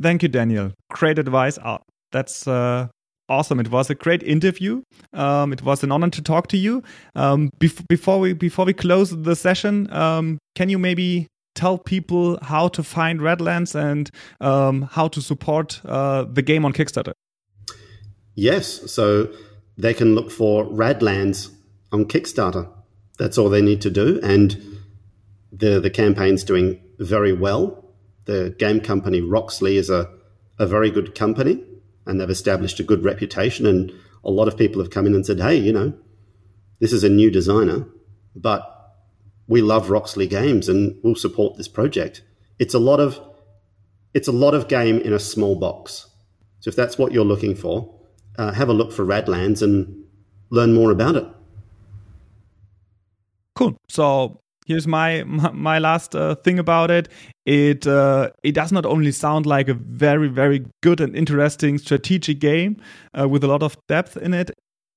[0.00, 0.72] Thank you, Daniel.
[0.90, 1.58] Great advice.
[1.58, 1.78] Uh,
[2.12, 2.88] that's uh,
[3.28, 3.58] awesome.
[3.58, 4.82] It was a great interview.
[5.12, 6.82] Um, it was an honor to talk to you.
[7.14, 12.38] Um, bef before we before we close the session, um, can you maybe tell people
[12.42, 14.08] how to find Radlands and
[14.40, 17.12] um, how to support uh, the game on Kickstarter?
[18.36, 18.92] Yes.
[18.92, 19.28] So
[19.76, 21.50] they can look for Radlands
[21.90, 22.68] on Kickstarter
[23.18, 24.20] that's all they need to do.
[24.22, 24.78] And
[25.52, 27.84] the the campaign's doing very well.
[28.24, 30.10] The game company Roxley is a,
[30.58, 31.64] a very good company
[32.06, 33.66] and they've established a good reputation.
[33.66, 33.92] And
[34.24, 35.94] a lot of people have come in and said, hey, you know,
[36.80, 37.86] this is a new designer,
[38.34, 38.74] but
[39.46, 42.22] we love Roxley games and we'll support this project.
[42.58, 43.20] It's a lot of
[44.14, 46.06] it's a lot of game in a small box.
[46.60, 47.94] So if that's what you're looking for,
[48.36, 50.04] uh, have a look for Radlands and
[50.50, 51.26] learn more about it.
[53.58, 53.76] Cool.
[53.88, 57.08] So here's my my, last uh, thing about it.
[57.44, 62.38] It uh, it does not only sound like a very very good and interesting strategic
[62.38, 62.76] game
[63.18, 64.52] uh, with a lot of depth in it.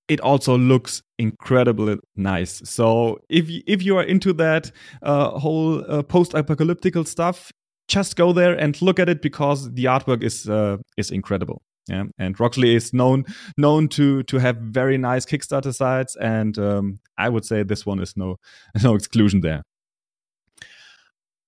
[0.07, 2.62] It also looks incredibly nice.
[2.64, 7.49] So if if you are into that uh, whole uh, post-apocalyptic stuff,
[7.88, 11.64] just go there and look at it because the artwork is uh, is incredible.
[11.88, 13.25] Yeah, and Roxley is known
[13.57, 17.99] known to to have very nice Kickstarter sites, and um, I would say this one
[17.99, 18.38] is no
[18.84, 19.63] no exclusion there.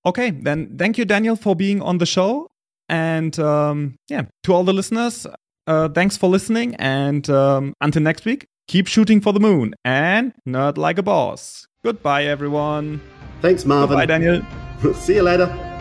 [0.06, 2.50] Okay, then thank you, Daniel, for being on the show,
[2.90, 5.26] and um, yeah, to all the listeners,
[5.68, 10.34] uh, thanks for listening, and um, until next week, keep shooting for the moon and
[10.48, 11.68] nerd like a boss.
[11.84, 13.02] Goodbye, everyone.
[13.42, 13.98] Thanks, Marvin.
[13.98, 14.42] Bye, Daniel.
[14.96, 15.73] See you later.